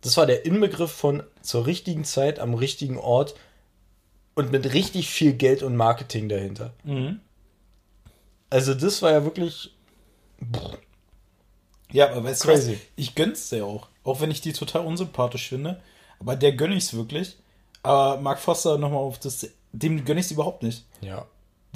[0.00, 3.34] Das war der Inbegriff von zur richtigen Zeit am richtigen Ort
[4.34, 6.72] und mit richtig viel Geld und Marketing dahinter.
[8.50, 9.72] Also, das war ja wirklich
[11.90, 12.72] Ja, aber weißt Crazy.
[12.72, 12.80] du was?
[12.96, 13.88] Ich gönn's dir auch.
[14.04, 15.80] Auch wenn ich die total unsympathisch finde.
[16.20, 17.36] Aber der gönn ich's wirklich.
[17.82, 19.48] Aber Mark Foster nochmal auf das.
[19.72, 20.84] Dem gönn ich's überhaupt nicht.
[21.00, 21.26] Ja.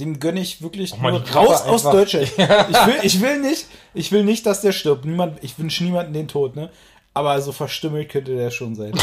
[0.01, 1.93] Dem gönn ich wirklich nur raus aus einfach.
[1.93, 2.29] Deutschland.
[2.39, 5.05] Ich will, ich will nicht, ich will nicht, dass der stirbt.
[5.05, 6.71] Niemand, ich wünsche niemanden den Tod, ne?
[7.15, 8.93] Aber so verstümmelt könnte der schon sein.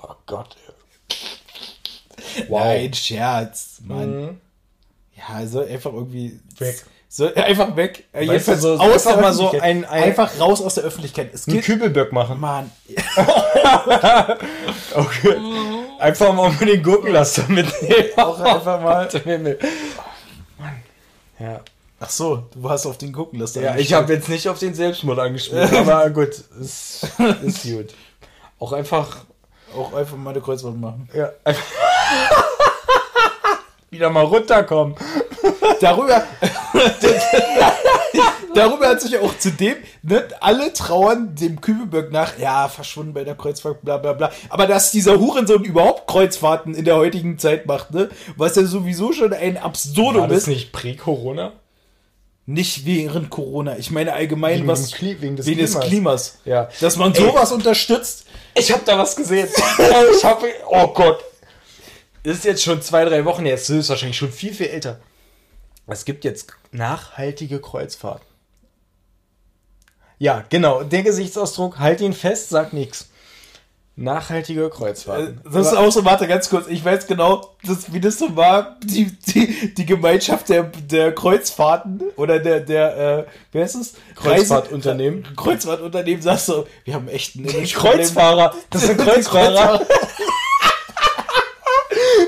[0.00, 0.56] Oh Gott.
[2.48, 2.60] Wow.
[2.60, 4.20] Nein, Scherz, Mann.
[4.22, 4.40] Mhm.
[5.18, 6.38] Ja, also einfach irgendwie.
[6.58, 6.84] Weg.
[7.10, 8.04] So, einfach weg.
[8.12, 9.62] Weißt Jedenfalls du, so- aus mal so Öffentlichkeit.
[9.62, 11.30] ein- ein- einfach raus aus der Öffentlichkeit.
[11.32, 11.62] Es Einen.
[11.62, 12.38] Kübelböck machen.
[12.40, 12.70] Mann.
[14.94, 15.36] Okay.
[15.98, 18.04] Einfach mal mit den Gurkenlaster mitnehmen.
[18.16, 19.08] Auch einfach mal.
[20.58, 20.82] Mann.
[21.38, 21.60] Ja.
[22.00, 23.62] Ach so, du hast auf den gucken lassen.
[23.62, 26.28] Ja, ich habe jetzt nicht auf den Selbstmord angespielt, aber gut,
[26.60, 27.06] ist,
[27.42, 27.86] ist gut.
[28.60, 29.24] Auch einfach,
[29.76, 31.08] auch einfach mal eine Kreuzfahrt machen.
[31.12, 31.32] ja,
[33.90, 34.94] wieder mal runterkommen.
[35.80, 36.22] Darüber,
[38.54, 43.24] darüber hat sich ja auch zudem, ne, alle trauern dem Kübelberg nach, ja, verschwunden bei
[43.24, 44.30] der Kreuzfahrt, bla bla bla.
[44.48, 49.12] Aber dass dieser Hurensohn überhaupt Kreuzfahrten in der heutigen Zeit macht, ne, was ja sowieso
[49.12, 50.46] schon ein Absurdum War das ist.
[50.48, 51.52] nicht prä-Corona?
[52.46, 53.76] Nicht während Corona.
[53.76, 55.88] Ich meine allgemein, Wegen was dem Kli- wegen des wegen des Klimas.
[55.88, 56.38] Klimas.
[56.46, 56.68] Ja.
[56.80, 57.20] Dass man Ey.
[57.22, 58.24] sowas unterstützt.
[58.54, 59.48] Ich habe da was gesehen.
[60.16, 61.22] ich habe, oh Gott.
[62.28, 63.54] Das ist jetzt schon zwei, drei Wochen her.
[63.54, 65.00] Das ist wahrscheinlich schon viel, viel älter.
[65.86, 68.26] Es gibt jetzt nachhaltige Kreuzfahrten.
[70.18, 70.82] Ja, genau.
[70.82, 73.08] Der Gesichtsausdruck, halt ihn fest, sagt nichts.
[73.96, 75.40] Nachhaltige Äh, Kreuzfahrten.
[75.50, 78.76] Das ist auch so, warte ganz kurz, ich weiß genau, das, wie das so war,
[78.84, 83.94] die, die, die Gemeinschaft der, der Kreuzfahrten oder der, der, äh, wie heißt es?
[84.16, 85.26] Kreuzfahrtunternehmen.
[85.34, 88.54] Kreuzfahrtunternehmen sagst so, wir haben echt ein Image Kreuzfahrer.
[88.68, 89.80] Das sind Kreuzfahrer.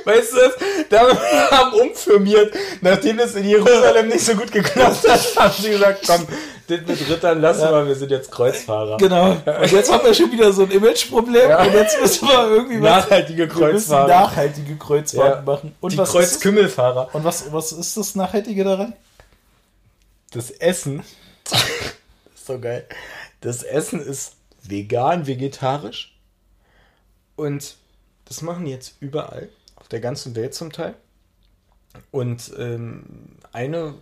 [0.05, 0.53] Weißt du das?
[0.89, 1.01] Da
[1.51, 6.27] haben umfirmiert, nachdem es in Jerusalem nicht so gut geklappt hat, haben sie gesagt, komm,
[6.67, 8.97] das mit Rittern lassen wir, wir sind jetzt Kreuzfahrer.
[8.99, 9.31] Genau.
[9.45, 11.63] Und jetzt haben wir schon wieder so ein Imageproblem Ja.
[11.65, 14.09] und jetzt müssen wir irgendwie was, Nachhaltige wir müssen Kreuzfahrer.
[14.09, 15.53] nachhaltige Kreuzfahrten Ja.
[15.53, 15.75] machen.
[15.81, 16.11] Und Die was?
[16.13, 17.09] Kreuzkümmelfahrer.
[17.13, 18.93] Und was, was ist das Nachhaltige daran?
[20.33, 21.03] Das Essen,
[21.51, 21.61] das
[22.35, 22.87] ist so geil.
[23.41, 26.15] Das Essen ist vegan, vegetarisch.
[27.37, 27.75] Und
[28.27, 29.49] das machen die jetzt überall,
[29.91, 30.95] der ganzen Welt zum Teil.
[32.11, 33.95] Und ähm, eine,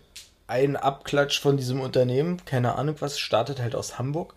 [0.46, 4.34] ein Abklatsch von diesem Unternehmen, keine Ahnung was, startet halt aus Hamburg.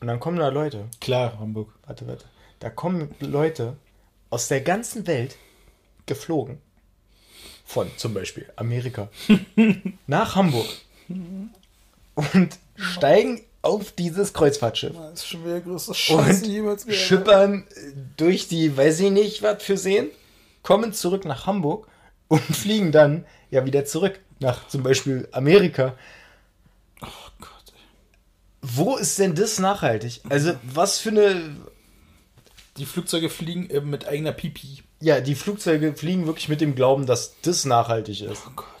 [0.00, 1.72] Und dann kommen da Leute, Klar, Hamburg.
[1.86, 2.24] warte, warte,
[2.60, 3.76] da kommen Leute
[4.30, 5.36] aus der ganzen Welt
[6.06, 6.58] geflogen.
[7.64, 9.08] Von zum Beispiel Amerika
[10.06, 10.66] nach Hamburg
[11.08, 17.66] und steigen auf dieses Kreuzfahrtschiff Das ist schon wieder größte und schippern
[18.16, 20.08] durch die, weiß ich nicht, was für Seen,
[20.62, 21.88] kommen zurück nach Hamburg
[22.28, 25.94] und fliegen dann ja wieder zurück nach zum Beispiel Amerika.
[27.02, 27.06] Oh
[27.40, 27.72] Gott.
[28.62, 30.20] Wo ist denn das nachhaltig?
[30.28, 31.56] Also, was für eine.
[32.76, 34.82] Die Flugzeuge fliegen äh, mit eigener Pipi.
[35.00, 38.42] Ja, die Flugzeuge fliegen wirklich mit dem Glauben, dass das nachhaltig ist.
[38.46, 38.75] Oh Gott.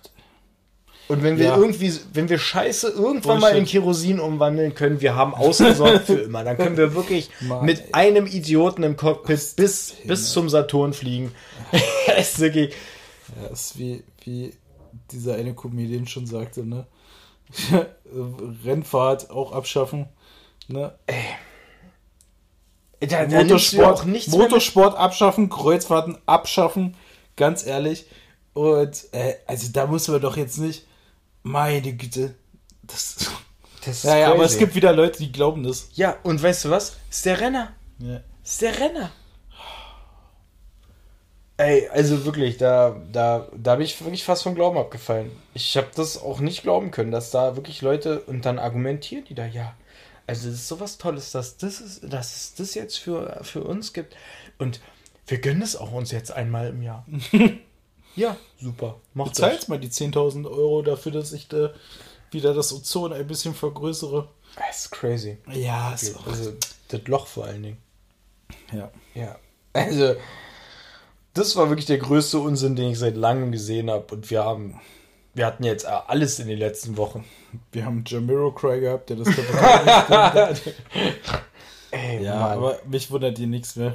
[1.08, 1.56] Und wenn wir Ja.
[1.56, 3.72] irgendwie, wenn wir Scheiße irgendwann mal in Bullshit.
[3.80, 6.42] Kerosin umwandeln können, wir haben ausgesorgt für immer.
[6.42, 7.92] Dann können wir wirklich Mann, mit ey.
[7.92, 11.32] einem Idioten im Cockpit bis, bis zum Saturn fliegen.
[12.16, 12.74] Es ist wirklich,
[13.40, 14.52] Ja, ist wie, wie
[15.12, 16.86] dieser eine Comedian schon sagte, ne?
[18.64, 20.06] Rennfahrt auch abschaffen.
[20.68, 20.92] Ne?
[23.00, 24.06] da, da ja Motorsport.
[24.28, 26.96] Motorsport abschaffen, Kreuzfahrten abschaffen,
[27.36, 28.06] ganz ehrlich.
[28.54, 30.86] Und äh, also da muss man doch jetzt nicht,
[31.46, 32.34] meine Güte,
[32.82, 33.30] das.
[33.84, 35.88] Das ist Ja, ja, aber es gibt wieder Leute, die glauben das.
[35.94, 36.96] Ja, und weißt du was?
[37.08, 37.72] Ist der Renner.
[37.98, 38.20] Ja.
[38.44, 39.12] Ist der Renner.
[41.56, 45.30] Ey, also wirklich, da, da, da bin ich wirklich fast vom Glauben abgefallen.
[45.54, 49.34] Ich habe das auch nicht glauben können, dass da wirklich Leute und dann argumentieren die
[49.34, 49.74] da, ja.
[50.26, 53.92] Also das ist sowas Tolles, dass das ist, dass es das jetzt für, für uns
[53.92, 54.16] gibt.
[54.58, 54.80] Und
[55.28, 57.06] wir gönnen es auch uns jetzt einmal im Jahr.
[58.16, 58.96] ja, super.
[59.14, 59.36] Macht das.
[59.38, 61.70] Bezahlst mal die 10.000 Euro dafür, dass ich da
[62.30, 64.28] wieder das Ozon ein bisschen vergrößere.
[64.56, 65.38] Das ist crazy.
[65.52, 66.52] Ja, ist auch, Also
[66.88, 67.78] das Loch vor allen Dingen.
[68.72, 68.90] ja.
[69.14, 69.36] Ja.
[69.72, 70.14] Also,
[71.34, 74.14] das war wirklich der größte Unsinn, den ich seit langem gesehen habe.
[74.14, 74.80] Und wir haben,
[75.34, 77.24] wir hatten jetzt alles in den letzten Wochen.
[77.72, 80.56] Wir haben Jamiroquai gehabt, der das Kapital
[81.90, 82.52] Ey, Ja, Mann.
[82.52, 83.94] aber mich wundert hier nichts mehr.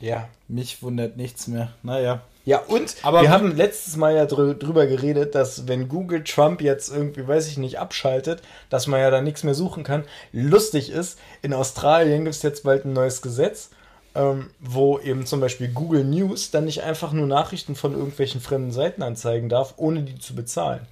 [0.00, 0.28] ja.
[0.48, 1.72] Mich wundert nichts mehr.
[1.82, 2.22] Naja.
[2.50, 6.60] Ja, und Aber wir haben letztes Mal ja drü drüber geredet, dass wenn Google Trump
[6.60, 10.02] jetzt irgendwie, weiß ich nicht, abschaltet, dass man ja da nichts mehr suchen kann.
[10.32, 13.70] Lustig ist, in Australien gibt es jetzt bald ein neues Gesetz,
[14.16, 18.72] ähm, wo eben zum Beispiel Google News dann nicht einfach nur Nachrichten von irgendwelchen fremden
[18.72, 20.88] Seiten anzeigen darf, ohne die zu bezahlen.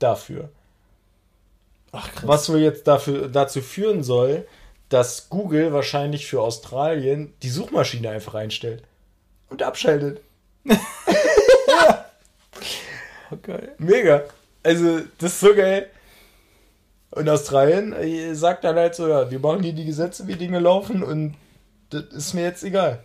[0.00, 0.48] Dafür.
[1.92, 2.26] Ach, krass.
[2.26, 4.44] Was wohl jetzt dafür, dazu führen soll,
[4.88, 8.82] dass Google wahrscheinlich für Australien die Suchmaschine einfach einstellt
[9.50, 10.20] und abschaltet.
[13.30, 13.74] Oh, geil.
[13.78, 14.24] Mega.
[14.62, 15.90] Also, das ist so geil.
[17.10, 20.58] Und Australien äh, sagt dann halt so, ja, wir machen hier die Gesetze, wie Dinge
[20.58, 21.34] laufen und
[21.90, 23.04] das ist mir jetzt egal.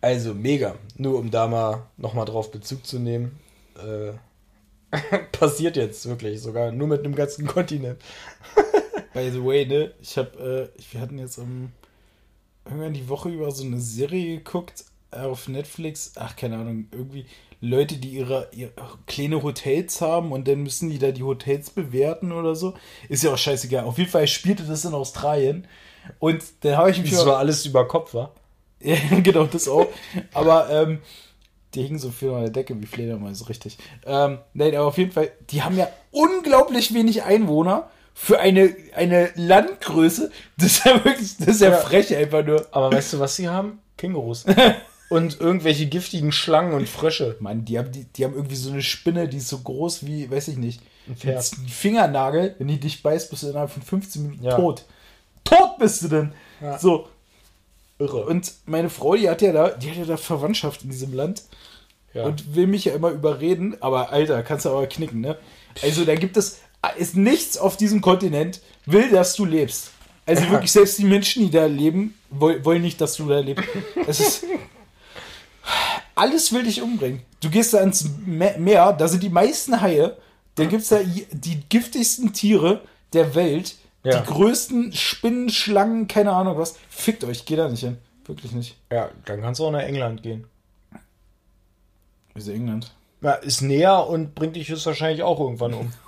[0.00, 0.76] Also mega.
[0.96, 3.38] Nur um da mal nochmal drauf Bezug zu nehmen.
[3.76, 4.12] Äh,
[5.32, 8.00] passiert jetzt wirklich sogar nur mit einem ganzen Kontinent.
[9.12, 11.72] By the way, ne, ich hab, äh, wir hatten jetzt um,
[12.64, 14.84] irgendwann die Woche über so eine Serie geguckt
[15.16, 16.12] auf Netflix.
[16.16, 17.26] Ach, keine Ahnung, irgendwie
[17.60, 18.72] Leute, die ihre, ihre
[19.06, 22.74] kleine Hotels haben und dann müssen die da die Hotels bewerten oder so.
[23.08, 23.84] Ist ja auch scheißegal.
[23.84, 25.66] Auf jeden Fall spielte das in Australien.
[26.18, 27.10] Und dann habe ich mich.
[27.12, 28.32] Das war alles über Kopf, war?
[28.80, 29.86] Ja, genau, das auch.
[30.34, 30.98] Aber ähm,
[31.72, 33.78] die hingen so viel an der Decke wie Fledermäuse, richtig.
[34.04, 39.30] Ähm, nein, aber auf jeden Fall, die haben ja unglaublich wenig Einwohner für eine, eine
[39.36, 40.30] Landgröße.
[40.58, 41.78] Das ist ja wirklich, das ist ja, Ja.
[41.78, 42.66] frech einfach nur.
[42.72, 43.78] Aber weißt du, was sie haben?
[43.96, 44.44] Kängurus.
[45.08, 47.36] und irgendwelche giftigen Schlangen und Frösche.
[47.40, 50.30] Mann, die haben, die, die haben irgendwie so eine Spinne, die ist so groß wie,
[50.30, 51.44] weiß ich nicht, ein Pferd.
[51.68, 52.54] Fingernagel.
[52.58, 54.56] Wenn die dich beißt, bist du innerhalb von 15 Minuten Ja.
[54.56, 54.84] tot.
[55.44, 56.32] Tot bist du denn.
[56.60, 56.78] Ja.
[56.78, 57.08] So.
[57.98, 58.24] Irre.
[58.26, 61.42] Und meine Frau, die hat ja da, die hat ja da Verwandtschaft in diesem Land.
[62.12, 62.26] Ja.
[62.26, 65.36] und will mich ja immer überreden, aber Alter, kannst du aber knicken, ne?
[65.82, 66.60] Also da gibt es,
[66.96, 69.90] ist nichts auf diesem Kontinent, will, dass du lebst.
[70.24, 73.64] Also wirklich, selbst die Menschen, die da leben, woll- wollen nicht, dass du da lebst.
[74.06, 74.44] Es ist,
[76.14, 77.22] alles will dich umbringen.
[77.40, 80.16] Du gehst da ins Me- Meer, da sind die meisten Haie,
[80.54, 82.80] dann gibt es da die giftigsten Tiere
[83.12, 84.20] der Welt, Ja.
[84.20, 86.76] die größten Spinnen, Schlangen, keine Ahnung was.
[86.88, 87.98] Fickt euch, geh da nicht hin.
[88.26, 88.76] Wirklich nicht.
[88.90, 90.46] ja, dann kannst du auch nach England gehen.
[92.34, 92.92] Wieso England?
[93.20, 95.92] Ja, ist näher und bringt dich höchstwahrscheinlich auch irgendwann um.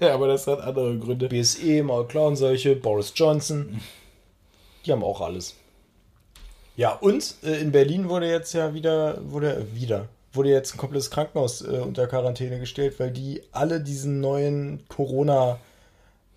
[0.00, 1.28] Ja, aber das hat andere Gründe.
[1.28, 3.80] BSE, Maul Klauenseuche, Boris Johnson.
[4.84, 5.54] Die haben auch alles.
[6.76, 10.78] Ja, und äh, in Berlin wurde jetzt ja wieder, wurde äh, wieder, wurde jetzt ein
[10.78, 15.58] komplettes Krankenhaus äh, unter Quarantäne gestellt, weil die alle diesen neuen Corona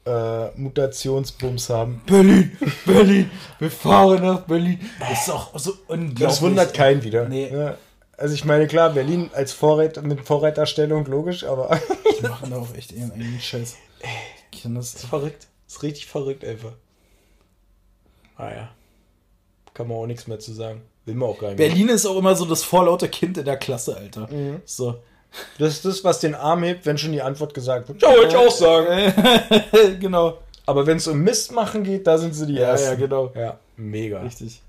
[0.06, 2.02] äh, Mutationsbums haben.
[2.06, 4.80] Berlin, Berlin, wir fahren nach Berlin.
[5.00, 6.20] Das ist auch so unglaublich.
[6.20, 7.28] Das wundert keinen wieder.
[7.28, 7.50] Nee.
[7.52, 7.78] Ja.
[8.18, 11.80] Also ich meine, klar, Berlin als Vorreiter mit Vorreiterstellung, logisch, aber
[12.20, 13.76] Die machen da auch echt ihren eigenen Scheiß.
[14.52, 14.94] Ich kann das.
[15.06, 15.48] verrückt.
[15.68, 16.74] Ist richtig verrückt einfach.
[18.38, 18.70] Ah ja.
[19.78, 20.82] Kann man auch nichts mehr zu sagen.
[21.06, 21.60] Will man auch gar nicht.
[21.60, 21.68] mehr.
[21.68, 24.28] Berlin ist auch immer so das vorlaute Kind in der Klasse, Alter.
[24.32, 24.60] Mhm.
[24.66, 24.96] So.
[25.60, 28.02] Das ist das, was den Arm hebt, wenn schon die Antwort gesagt wird.
[28.02, 29.14] Ja, wollte ich auch sagen.
[30.00, 30.40] genau.
[30.66, 32.88] Aber wenn es um Mist machen geht, da sind sie die Ja, Ersten.
[32.90, 33.32] ja, genau.
[33.36, 34.22] Ja, mega.
[34.22, 34.62] Richtig.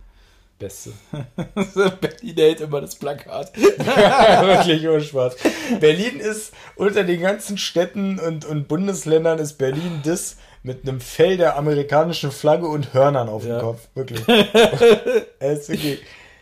[0.58, 0.90] Beste.
[2.00, 3.56] Berlin hält immer das Plakat.
[3.56, 5.36] Wirklich ohne Spaß.
[5.80, 10.36] Berlin ist unter den ganzen Städten und, und Bundesländern ist Berlin das
[10.68, 13.58] mit einem Fell der amerikanischen Flagge und Hörnern auf Ja.
[13.58, 13.88] dem Kopf.
[13.94, 14.20] Wirklich.
[15.38, 16.00] Es ist wirklich.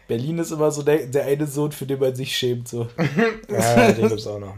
[0.08, 2.66] Berlin ist immer so der, der eine Sohn, für den man sich schämt.
[2.68, 2.88] So.
[3.48, 4.54] Ja, den gibt's auch noch.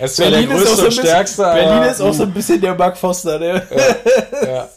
[0.00, 2.12] Ist zwar der Berlin ist, auch größte so ein und bisschen, stärkste, Berlin ist auch
[2.14, 3.62] so ein bisschen der Mark Foster, ne?
[4.44, 4.68] Ja.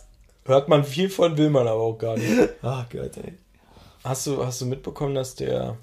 [0.46, 2.50] Hört man viel von, will man aber auch gar nicht.
[2.62, 3.34] Ach Gott, ey.
[4.04, 5.78] Hast du, hast du mitbekommen, dass der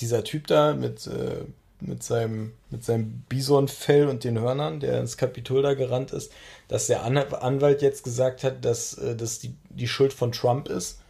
[0.00, 1.44] dieser Typ da mit, äh,
[1.86, 6.32] mit seinem, mit seinem Bisonfell und den Hörnern, der ins Kapitol da gerannt ist,
[6.68, 10.68] dass der An Anwalt jetzt gesagt hat, dass äh, das die, die Schuld von Trump
[10.68, 11.00] ist,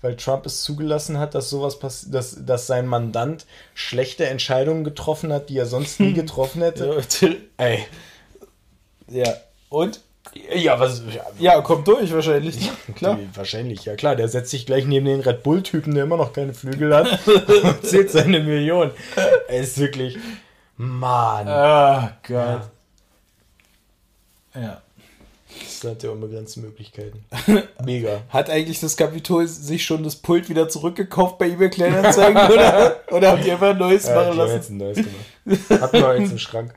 [0.00, 5.32] weil Trump es zugelassen hat, dass sowas passiert, dass, dass sein Mandant schlechte Entscheidungen getroffen
[5.32, 7.02] hat, die er sonst nie getroffen hätte.
[7.56, 7.86] Ey.
[9.08, 9.36] Ja.
[9.68, 10.00] Und?
[10.54, 11.02] Ja, was.
[11.14, 12.70] Ja, Ja, kommt durch wahrscheinlich.
[12.96, 13.16] Klar.
[13.16, 14.16] Die- Wahrscheinlich, ja klar.
[14.16, 17.84] Der setzt sich gleich neben den Red Bull-Typen, der immer noch keine Flügel hat, und
[17.86, 18.90] zählt seine Million.
[19.48, 20.16] Er ist wirklich.
[20.76, 21.46] Mann.
[21.48, 22.62] Ah, Gott.
[24.54, 24.80] Ja.
[25.60, 27.24] Das hat ja unbegrenzte Möglichkeiten.
[27.84, 28.22] Mega.
[28.30, 33.32] Hat eigentlich das Kapitol sich schon das Pult wieder zurückgekauft bei eBay Kleinanzeigen oder, oder
[33.32, 34.54] haben die einfach ein neues Ja, machen die haben lassen?
[34.54, 35.82] jetzt ein neues gemacht.
[35.82, 36.74] Hat noch jetzt im Schrank.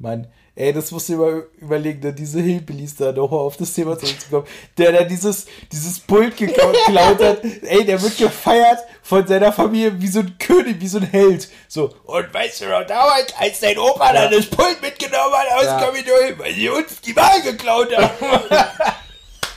[0.00, 3.74] Mann, ey, das musst du dir mal überlegen, da diese Hillbillies da nochmal auf das
[3.74, 4.46] Thema zurückzukommen,
[4.76, 10.00] der da dieses, dieses Pult geklau- geklaut hat, ey, der wird gefeiert von seiner Familie
[10.00, 11.48] wie so ein König, wie so ein Held.
[11.66, 15.64] So, und weißt du noch damals, als dein Opa dann das Pult mitgenommen hat aus
[15.64, 15.78] Ja.
[15.80, 18.10] dem Kapitol, weil sie uns die Wahl geklaut haben.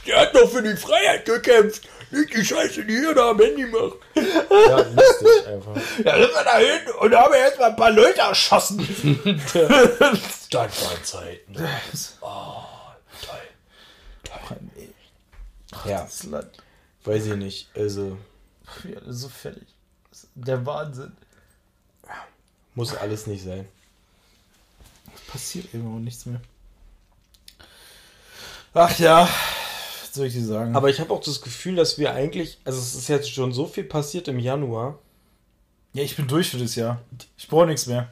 [0.08, 1.84] Der hat doch für die Freiheit gekämpft.
[2.12, 3.97] Nicht die Scheiße, die ihr da am Handy macht.
[4.16, 5.74] Ja, lustig einfach.
[6.03, 8.80] Da sind wir da hin und haben erst mal ein paar Leute erschossen.
[10.51, 11.55] Das waren Zeiten.
[12.20, 12.64] Oh,
[13.26, 13.39] toll.
[15.86, 16.62] Ja, Das Land.
[17.05, 17.70] weiß ich nicht.
[17.76, 18.18] Also,
[18.84, 19.68] das ist so fertig.
[20.36, 21.16] Der Wahnsinn.
[22.76, 23.68] muss alles nicht sein.
[25.28, 26.41] Passiert eben auch nichts mehr.
[28.74, 29.30] Ach ja,
[30.12, 30.76] was soll ich dir sagen?
[30.76, 33.66] Aber ich habe auch das Gefühl, dass wir eigentlich, also es ist jetzt schon so
[33.66, 34.99] viel passiert im Januar.
[35.93, 37.01] ja, ich bin durch für das Jahr.
[37.38, 38.12] Ich brauche nichts mehr.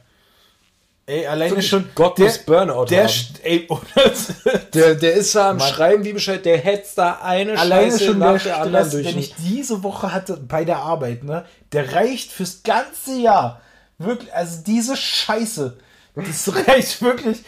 [1.04, 3.34] Ey, alleine Wirklich schon Gott der, muss Burnout der, haben.
[3.42, 3.68] ey,
[4.74, 5.68] Der, der ist da am Mann.
[5.68, 9.02] Schreiben wie Bescheid, der hetzt da eine alleine Scheiße schon nach der der anderen Stress,
[9.02, 9.12] durch.
[9.14, 13.60] den ich diese Woche hatte bei der Arbeit, ne, der reicht fürs ganze Jahr.
[13.98, 15.76] Wirklich, also diese Scheiße,
[16.14, 17.42] das reicht wirklich.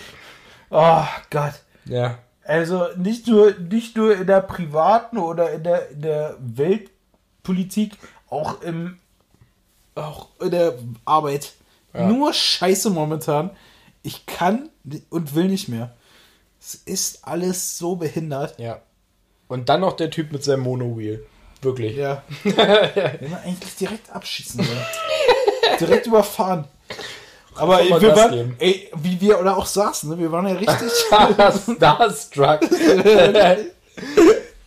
[0.69, 1.55] Oh Gott.
[1.87, 2.19] ja.
[2.45, 7.93] Also nicht nur, nicht nur in der privaten oder in der, in der Weltpolitik,
[8.29, 8.99] auch im
[9.95, 10.75] auch in der
[11.05, 11.53] Arbeit.
[11.93, 12.07] Ja.
[12.07, 13.51] Nur Scheiße momentan.
[14.03, 14.71] Ich kann
[15.11, 15.95] und will nicht mehr.
[16.61, 18.59] Es ist alles so behindert.
[18.59, 18.81] Ja.
[19.49, 21.27] Und dann noch der Typ mit seinem Monowheel.
[21.61, 21.97] Wirklich.
[21.97, 22.23] Ja.
[22.43, 24.87] Wenn man eigentlich direkt abschießen soll.
[25.81, 26.65] direkt überfahren.
[27.55, 28.57] Aber mal wir waren, geben.
[28.59, 30.19] ey, wie wir oder auch saßen, ne?
[30.19, 30.91] wir waren ja richtig.
[31.77, 32.61] Starstruck.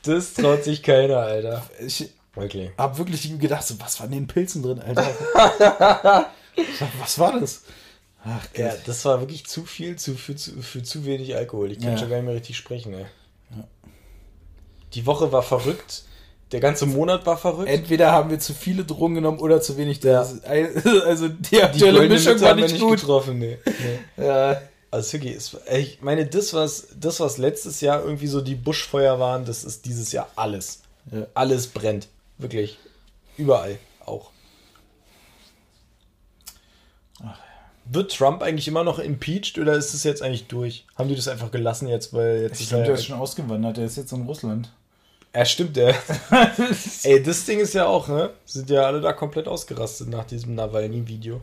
[0.03, 1.63] das traut sich keiner, Alter.
[1.79, 2.69] ich, Wirklich.
[2.77, 5.07] hab wirklich gedacht, so, was war in den Pilzen drin, Alter?
[6.99, 7.63] was war das?
[8.23, 8.57] Ach Gott.
[8.65, 11.71] Ja, das war wirklich zu viel, zu, für, zu, für zu wenig Alkohol.
[11.71, 11.97] Ich kann Ja.
[11.97, 13.05] schon gar nicht mehr richtig sprechen, ey.
[14.93, 16.03] Die Woche war verrückt.
[16.55, 17.69] Der ganze Monat war verrückt.
[17.69, 19.99] Entweder haben wir zu viele Drogen genommen oder zu wenig.
[19.99, 22.99] Das ist- Also die aktuelle Mischung war haben wir nicht gut.
[22.99, 23.57] getroffen, nee.
[24.17, 24.23] nee.
[24.25, 24.61] Ja.
[24.91, 25.37] Also wirklich,
[25.73, 29.85] ich meine, das was, das, was letztes Jahr irgendwie so die Buschfeuer waren, das ist
[29.85, 30.83] dieses Jahr alles.
[31.11, 31.27] Ja.
[31.33, 32.07] Alles brennt.
[32.37, 32.77] Wirklich.
[33.37, 34.29] Überall auch.
[37.87, 40.85] Wird Trump eigentlich immer noch impeached oder ist es jetzt eigentlich durch?
[40.97, 43.19] Haben die das einfach gelassen jetzt, weil jetzt Ich ist glaube, er- der ist schon
[43.19, 43.77] ausgewandert.
[43.77, 44.71] Der ist jetzt in Russland.
[45.35, 45.95] Ja, stimmt, der.
[47.03, 48.29] Ey, das Ding ist ja auch, ne?
[48.45, 51.41] Sind ja alle da komplett ausgerastet nach diesem Nawalny-Video.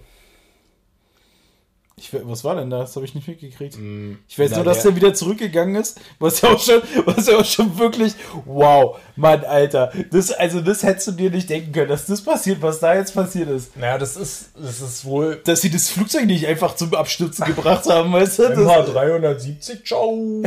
[1.94, 2.80] Ich, was war denn da?
[2.80, 3.76] Das habe ich nicht mitgekriegt.
[3.78, 6.80] Mm, Ich weiß na, nur, dass der- der wieder zurückgegangen ist, was ja auch schon,
[7.04, 8.14] was ja auch schon wirklich,
[8.46, 12.62] wow, Mann, Alter, das, also das hättest du dir nicht denken können, dass das passiert,
[12.62, 13.76] was da jetzt passiert ist.
[13.76, 17.84] Naja, das ist, das ist wohl Dass sie das Flugzeug nicht einfach zum Abstürzen gebracht
[17.86, 18.42] haben, weißt du?
[18.48, 20.42] Das, MH370, ciao.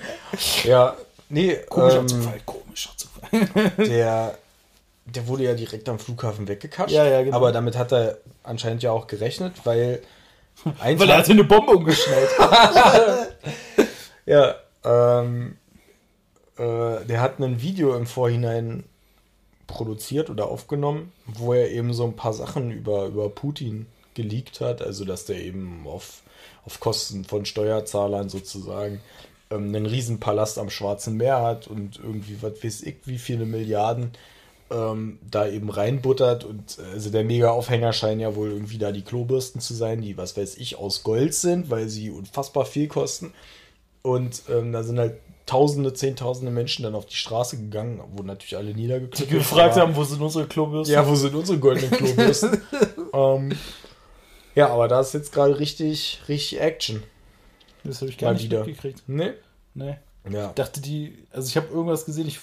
[0.64, 0.94] ja,
[1.30, 3.72] nee, komischer ähm, Zufall, komischer Zufall.
[3.86, 4.38] der,
[5.06, 6.92] der wurde ja direkt am Flughafen weggekascht.
[6.92, 7.36] Ja, ja, genau.
[7.36, 10.02] Aber damit hat er anscheinend ja auch gerechnet, weil
[10.80, 12.28] ein Weil er Tag- hatte eine Bombe umgeschnallt.
[14.26, 14.54] Ja,
[14.84, 15.56] ähm,
[16.56, 18.84] äh, der hat ein Video im Vorhinein
[19.66, 24.82] produziert oder aufgenommen, wo er eben so ein paar Sachen über, über Putin geleakt hat,
[24.82, 26.22] also dass der eben auf,
[26.64, 29.00] auf Kosten von Steuerzahlern sozusagen
[29.50, 34.12] ähm, einen Riesenpalast am Schwarzen Meer hat und irgendwie, was weiß ich, wie viele Milliarden
[34.70, 38.92] ähm, da eben reinbuttert und äh, also der mega Aufhänger scheinen ja wohl irgendwie da
[38.92, 42.86] die Klobürsten zu sein, die, was weiß ich, aus Gold sind, weil sie unfassbar viel
[42.88, 43.32] kosten.
[44.02, 45.14] Und ähm, da sind halt
[45.46, 49.80] Tausende, Zehntausende Menschen dann auf die Straße gegangen, wo natürlich alle Die niedergeknüpft gefragt aber-
[49.82, 50.94] haben, wo sind unsere Klobürsten?
[50.94, 52.60] Ja, wo sind unsere goldenen Klobürsten?
[53.12, 53.50] ähm,
[54.54, 57.02] ja, aber da ist jetzt gerade richtig, richtig Action.
[57.84, 58.64] Das habe ich gar Mal nicht wieder.
[58.64, 59.08] mitgekriegt.
[59.08, 59.34] Ne?
[59.74, 59.96] Nee.
[60.30, 60.48] Ja.
[60.48, 62.38] Ich dachte, die, also ich habe irgendwas gesehen, ich,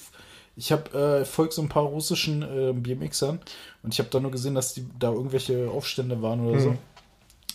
[0.55, 3.39] ich habe äh, folge so ein paar russischen äh, BMXern
[3.83, 6.69] und ich habe da nur gesehen, dass die, da irgendwelche Aufstände waren oder so.
[6.69, 6.77] Hm.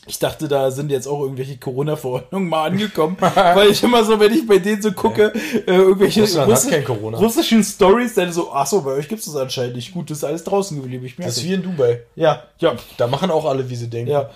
[0.04, 4.32] Ich dachte, da sind jetzt auch irgendwelche Corona-Verordnungen mal angekommen, weil ich immer so, wenn
[4.32, 6.26] ich bei denen so gucke, äh, irgendwelche
[6.82, 7.18] Corona.
[7.18, 9.92] russischen Stories, dann so, ach so, bei euch gibt es das anscheinend nicht.
[9.94, 11.04] Gut, das ist alles draußen geblieben.
[11.04, 11.28] Ich merke.
[11.30, 12.00] Das ist wie in Dubai.
[12.16, 14.10] ja, ja, Da machen auch alle, wie sie denken.
[14.10, 14.30] ja.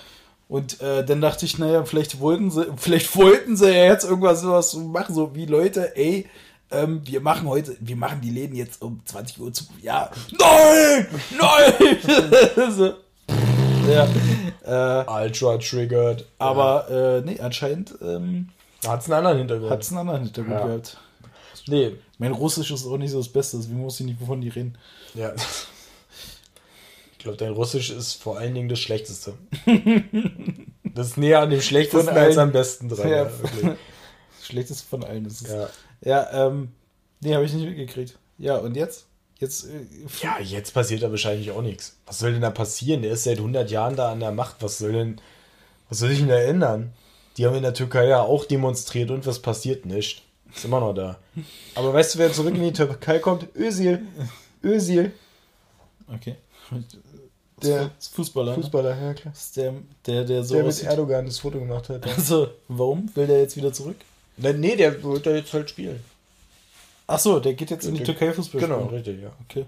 [0.49, 4.41] Und äh, dann dachte ich, naja, vielleicht wollten sie, vielleicht wollten sie ja jetzt irgendwas
[4.43, 6.27] sowas machen, so wie Leute, ey,
[6.71, 9.65] ähm, wir machen heute, wir machen die Läden jetzt um 20 Uhr zu.
[9.83, 10.11] Ja.
[10.39, 11.07] Nein!
[11.39, 12.73] Nein!
[12.73, 12.93] so.
[13.89, 14.09] Ja.
[14.65, 16.27] Äh, Ultra triggered.
[16.39, 18.49] aber äh, nee, anscheinend ähm,
[18.87, 19.71] hat es einen anderen Hintergrund.
[19.71, 20.67] hat es einen anderen Hintergrund Ja.
[20.67, 20.97] gehabt.
[21.69, 21.93] nee.
[22.19, 24.77] Mein Russisch ist auch nicht so das Beste, deswegen muss ich nicht, wovon die reden.
[25.15, 25.33] Ja.
[27.17, 29.35] Ich glaube, dein Russisch ist vor allen Dingen das Schlechteste.
[30.95, 32.49] Das ist näher an dem Schlechtesten Von als allen.
[32.49, 33.07] am besten dran.
[33.07, 33.17] Ja.
[33.25, 33.79] Ja, wirklich.
[34.43, 35.49] Schlechteste von allen ist es.
[35.53, 35.69] Ja.
[36.01, 36.73] Ja, ähm,
[37.21, 38.17] nee, habe ich nicht mitgekriegt.
[38.39, 39.05] Ja, und jetzt?
[39.39, 39.85] Jetzt, äh,
[40.23, 41.99] ja, jetzt passiert da wahrscheinlich auch nichts.
[42.07, 43.03] Was soll denn da passieren?
[43.03, 44.57] Der ist seit 100 Jahren da an der Macht.
[44.61, 45.21] Was soll denn,
[45.91, 46.95] was soll sich denn da ändern?
[47.37, 50.23] Die haben in der Türkei ja auch demonstriert und was passiert nicht.
[50.55, 51.19] Ist immer noch da.
[51.75, 53.55] Aber weißt du, wer zurück in die Türkei kommt?
[53.55, 54.01] Özil.
[54.65, 55.13] Özil.
[56.09, 56.37] Okay.
[57.71, 58.57] Der Fußballer.
[58.57, 58.63] ne?
[58.63, 59.35] Fußballer, ja klar.
[59.57, 59.75] Der,
[60.07, 60.83] der, der so Der mit.
[60.83, 62.07] Erdogan das Foto gemacht hat.
[62.07, 63.11] Also, warum?
[63.15, 63.97] Will der jetzt wieder zurück?
[64.37, 66.01] Na, nee, der wird da jetzt halt spielen.
[67.07, 68.03] Ach so, der geht jetzt in die.
[68.05, 68.95] Türkei Fußball Genau, spielen.
[68.95, 69.31] richtig, ja.
[69.49, 69.65] Okay.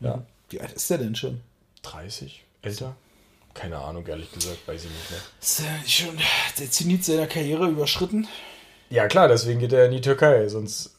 [0.00, 0.16] Ja.
[0.16, 0.22] Mhm.
[0.50, 1.40] Wie alt ist der denn schon?
[1.82, 2.42] 30?
[2.62, 2.94] Älter?
[3.54, 5.20] Keine Ahnung, ehrlich gesagt, weiß ich nicht mehr.
[5.40, 6.18] Ist der nicht schon
[6.58, 8.26] der Zenit seiner Karriere überschritten?
[8.90, 10.90] Ja, klar, deswegen geht er in die Türkei, sonst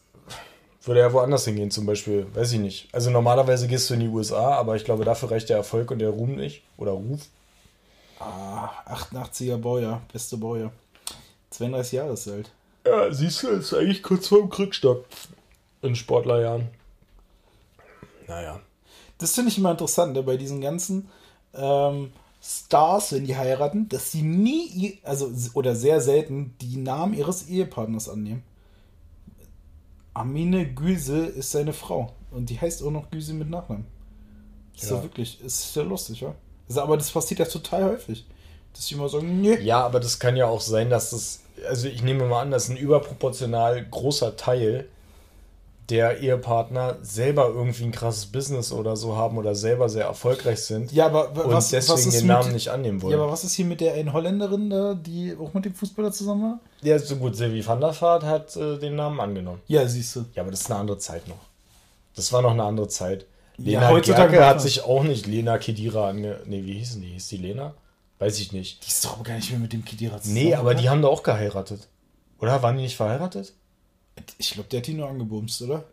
[0.84, 2.28] würde er woanders hingehen, zum Beispiel.
[2.34, 2.90] Weiß ich nicht.
[2.92, 6.00] Also normalerweise gehst du in die USA, aber ich glaube, dafür reicht der Erfolg und
[6.00, 6.64] der Ruhm nicht.
[6.78, 7.22] Oder Ruf.
[8.20, 10.72] Ah, 88er Baujahr, beste Baujahr.
[11.52, 12.52] 32 Jahre ist alt.
[12.86, 15.06] Ja, siehst du, ist eigentlich kurz vor dem Krückstock
[15.82, 16.68] in Sportlerjahren.
[18.28, 18.60] Naja.
[19.18, 21.10] Das finde ich immer interessant, ne, bei diesen ganzen
[21.54, 22.12] ähm,
[22.42, 28.10] Stars, wenn die heiraten, dass sie nie, also oder sehr selten, die Namen ihres Ehepartners
[28.10, 28.44] annehmen.
[30.14, 33.86] Amine Güse ist seine Frau und die heißt auch noch Güse mit Nachnamen.
[34.76, 36.34] Ist ja, wirklich, ist ja lustig, ja.
[36.68, 38.26] Also, aber das passiert ja total häufig.
[38.74, 39.60] Dass die immer sagen, nee.
[39.60, 42.70] Ja, aber das kann ja auch sein, dass das, also ich nehme mal an, dass
[42.70, 44.88] ein überproportional großer Teil
[45.90, 50.92] der Ehepartner selber irgendwie ein krasses Business oder so haben oder selber sehr erfolgreich sind
[50.92, 53.12] Ja, aber und was, deswegen was ist den mit, Namen nicht annehmen wollen.
[53.14, 56.12] Ja, aber was ist hier mit der einen Holländerin da, die auch mit dem Fußballer
[56.12, 56.60] zusammen war?
[56.82, 59.62] Ja, so gut, Sylvie van der Vaart hat äh, den Namen angenommen.
[59.68, 60.26] Ja, siehst du.
[60.36, 61.40] Ja, aber das ist eine andere Zeit noch.
[62.16, 63.26] Das war noch eine andere Zeit.
[63.58, 66.40] Ja, Lena heutzutage Gerke hat sich auch nicht Lena Kedira ange...
[66.46, 67.10] Nee, wie hießen die?
[67.10, 67.74] Hieß die Lena?
[68.20, 68.84] Weiß ich nicht.
[68.84, 70.34] Die ist doch gar nicht mehr mit dem Kedira zusammen.
[70.34, 70.80] Nee, aber oder?
[70.80, 71.88] die haben doch auch geheiratet.
[72.40, 73.54] Oder waren die nicht verheiratet?
[74.38, 75.86] Ich glaube, der hat die nur angebumst, oder?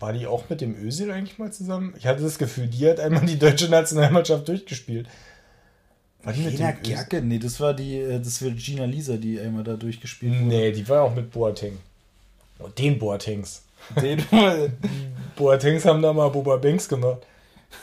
[0.00, 1.94] War die auch mit dem Özil eigentlich mal zusammen?
[1.96, 5.08] Ich hatte das Gefühl, die hat einmal die deutsche Nationalmannschaft durchgespielt.
[6.22, 6.94] War die mit Lena dem Özil?
[6.94, 7.22] Gerke?
[7.22, 10.46] Nee, das war die, äh, das war Gina Lisa, die einmal da durchgespielt wurde.
[10.46, 11.78] Nee, die war auch mit Boateng.
[12.58, 13.62] Oh, den Boatengs.
[14.00, 14.22] Den,
[15.36, 17.26] Boatengs haben da mal Boba Banks gemacht.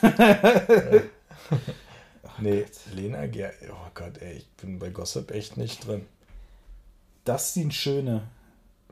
[2.40, 6.06] nee, Lena Ger Oh Gott, ey, ich bin bei Gossip echt nicht drin.
[7.24, 8.22] Dustin Schöne.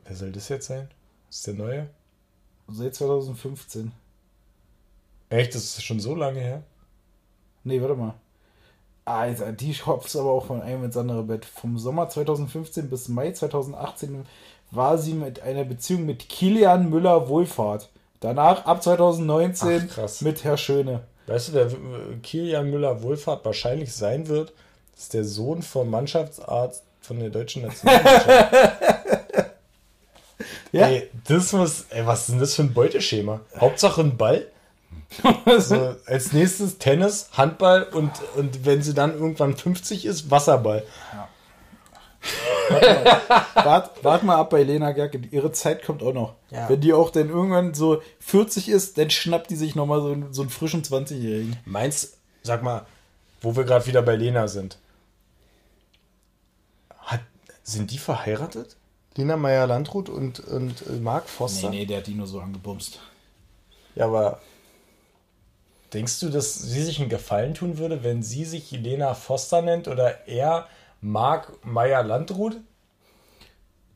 [0.05, 0.89] Wer soll das jetzt sein?
[1.29, 1.87] Ist der neue?
[2.67, 3.91] Seit 2015.
[5.29, 6.63] Echt, das ist schon so lange her?
[7.63, 8.13] Nee, warte mal.
[9.05, 11.45] Alter, die hopft aber auch von einem ins andere Bett.
[11.45, 14.25] Vom Sommer 2015 bis Mai 2018
[14.71, 17.89] war sie mit einer Beziehung mit Kilian Müller-Wohlfahrt.
[18.19, 21.01] Danach ab 2019 Ach, mit Herr Schöne.
[21.27, 21.69] Weißt du, wer
[22.21, 24.53] Kilian Müller-Wohlfahrt wahrscheinlich sein wird?
[24.93, 28.81] Das ist der Sohn vom Mannschaftsarzt von der deutschen Nationalmannschaft.
[30.71, 30.87] Ja.
[30.87, 33.41] Ey, das muss, ey, was ist denn das für ein Beuteschema?
[33.59, 34.47] Hauptsache ein Ball.
[35.59, 40.83] So, als nächstes Tennis, Handball und, und wenn sie dann irgendwann 50 ist, Wasserball.
[43.55, 45.19] Wart, wart mal ab bei Lena Gerke.
[45.31, 46.35] Ihre Zeit kommt auch noch.
[46.51, 46.69] Ja.
[46.69, 50.33] Wenn die auch dann irgendwann so 40 ist, dann schnappt die sich nochmal so, einen-
[50.33, 51.57] so einen frischen 20-Jährigen.
[51.65, 52.85] Meinst, sag mal,
[53.41, 54.77] wo wir gerade wieder bei Lena sind.
[56.99, 57.21] Hat,
[57.63, 58.77] sind die verheiratet?
[59.15, 61.69] Lena Meyer-Landrut und, und äh, Marc Foster?
[61.69, 62.99] Nee, nee, der hat die nur so angebumst.
[63.95, 64.39] Ja, aber
[65.93, 69.87] denkst du, dass sie sich einen Gefallen tun würde, wenn sie sich Lena Foster nennt
[69.89, 70.67] oder er
[71.01, 72.57] Marc Meyer-Landrut?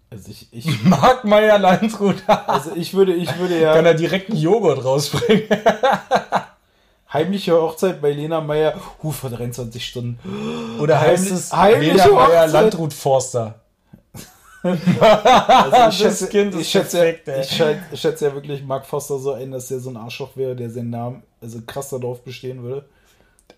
[0.09, 2.17] Also ich, ich, Marc Meyer-Landrut.
[2.47, 5.43] also ich würde, ich würde ja Kann er direkt einen Joghurt rausbringen?
[7.13, 10.77] heimliche Hochzeit bei Lena Meyer, huh, vor 23 Stunden.
[10.81, 12.27] Oder heißt Heimlich- es heimliche Lena Hochzeit.
[12.29, 13.61] Meyer-Landrut Forster?
[14.65, 18.33] Also ich Das schätze, Kind ist ich, schätze, perfekt, ja, ich, schätze, ich schätze ja
[18.33, 21.61] wirklich Mark Foster so ein, dass der so ein Arschloch wäre, der seinen Namen, also
[21.61, 22.85] krass darauf bestehen würde.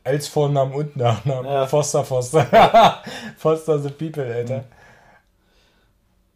[0.04, 1.46] Als Vornamen und Nachnamen.
[1.46, 1.66] Ja.
[1.68, 3.02] Foster, Foster.
[3.38, 4.66] Foster the people, Alter.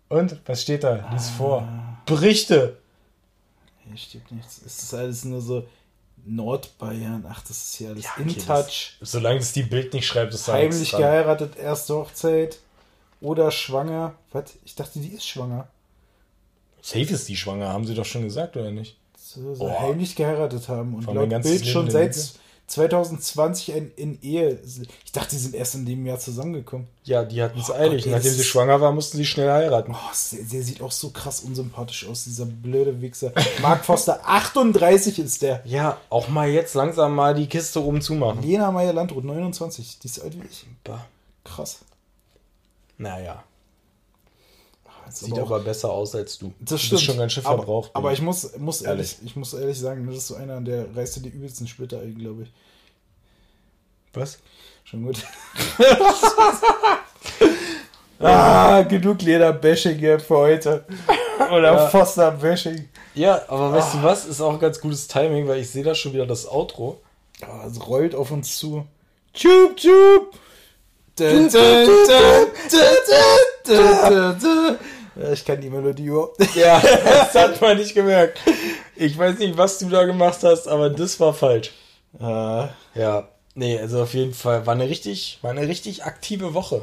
[0.10, 1.10] Und, was steht da?
[1.12, 1.68] Lies vor.
[2.06, 2.78] Berichte.
[3.88, 4.62] Hier steht nichts.
[4.66, 5.66] Es ist alles nur so
[6.26, 7.26] Nordbayern.
[7.30, 8.98] Ach, das ist hier alles in okay, touch.
[9.02, 12.60] Solange es die Bild nicht schreibt, ist da Heimlich geheiratet, erste Hochzeit.
[13.22, 14.16] Oder schwanger.
[14.32, 14.46] Was?
[14.66, 15.68] Ich dachte, die ist schwanger.
[16.82, 18.98] Safe ist die schwanger, haben sie doch schon gesagt, oder nicht?
[19.16, 19.80] So, so Boah.
[19.80, 20.96] heimlich geheiratet haben.
[20.96, 22.28] Und mein laut Bild Leben schon seit Lüge.
[22.72, 24.60] 2020 in, in Ehe.
[25.06, 26.88] Ich dachte, die sind erst in dem Jahr zusammengekommen.
[27.04, 28.04] Ja, die hatten es Oh eilig.
[28.06, 29.94] Gott, Nachdem sie schwanger war, mussten sie schnell heiraten.
[29.94, 33.34] Oh, der, der sieht auch so krass unsympathisch aus, dieser blöde Wichser.
[33.62, 35.62] Mark Foster, 38 ist der.
[35.66, 38.42] Ja, auch mal jetzt langsam mal die Kiste oben zumachen.
[38.42, 40.00] Lena Meyer-Landrut, 29.
[40.00, 40.66] Die ist alt wie ich.
[40.84, 41.06] Bah.
[41.44, 41.80] Krass.
[43.02, 43.44] Naja,
[45.08, 46.54] Das sieht aber aber, auch- besser aus als du.
[46.60, 46.92] Das du stimmt.
[46.92, 47.90] bist schon ganz schön aber, verbraucht.
[47.94, 48.14] Aber du.
[48.16, 49.26] ich muss, muss ehrlich, Ehrlich.
[49.32, 52.16] ich muss ehrlich sagen, das ist so einer, der reißt dir die übelsten Splitter ein,
[52.18, 52.52] glaube ich.
[54.14, 54.38] Was?
[54.84, 55.18] Schon gut.
[58.20, 60.86] ah, genug Leder-Bashing hier für heute.
[61.52, 61.88] Oder Ja.
[61.88, 62.88] Foster-Bashing.
[63.16, 63.98] Ja, aber weißt Ah.
[63.98, 64.26] du was?
[64.26, 67.02] Ist auch ganz gutes Timing, weil ich sehe da schon wieder das Outro.
[67.42, 68.86] Ah, es rollt auf uns zu.
[69.34, 70.34] Tschub, tschub.
[75.34, 76.56] Ich kann die Melodie überhaupt nicht.
[76.56, 78.40] Ja, das hat man nicht gemerkt.
[78.96, 81.72] Ich weiß nicht, was du da gemacht hast, aber das war falsch.
[82.20, 86.82] Ah, Ja, nee, also auf jeden Fall war eine richtig, war eine richtig aktive Woche.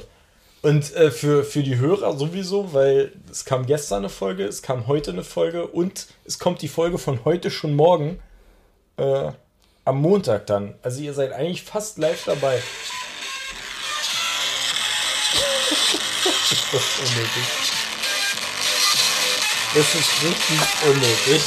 [0.61, 4.87] Und äh, für, für die Hörer sowieso, weil es kam gestern eine Folge, es kam
[4.89, 8.19] heute eine Folge und es kommt die Folge von heute schon morgen.
[8.97, 9.31] Äh,
[9.85, 10.75] Am Montag dann.
[10.83, 12.61] Also ihr seid eigentlich fast live dabei.
[15.69, 17.47] Das ist unnötig.
[19.75, 21.43] Das ist richtig unnötig.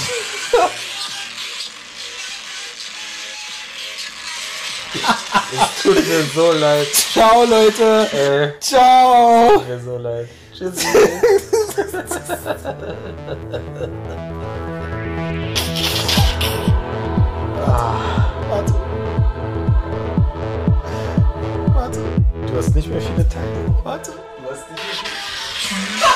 [5.53, 6.87] es tut mir so leid.
[6.93, 8.09] Ciao, Leute.
[8.11, 9.51] Ey, Ciao.
[9.53, 10.29] tut mir so leid.
[10.53, 10.87] Tschüssi.
[17.65, 18.17] Warte.
[22.51, 23.75] Du hast nicht mehr viele Tage.
[23.83, 24.11] Warte.
[24.11, 26.11] Du hast nicht mehr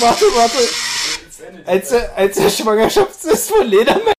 [0.00, 0.68] Warte, warte.
[1.66, 4.12] Als, der- als der Schwangerschaftstest von Ledermann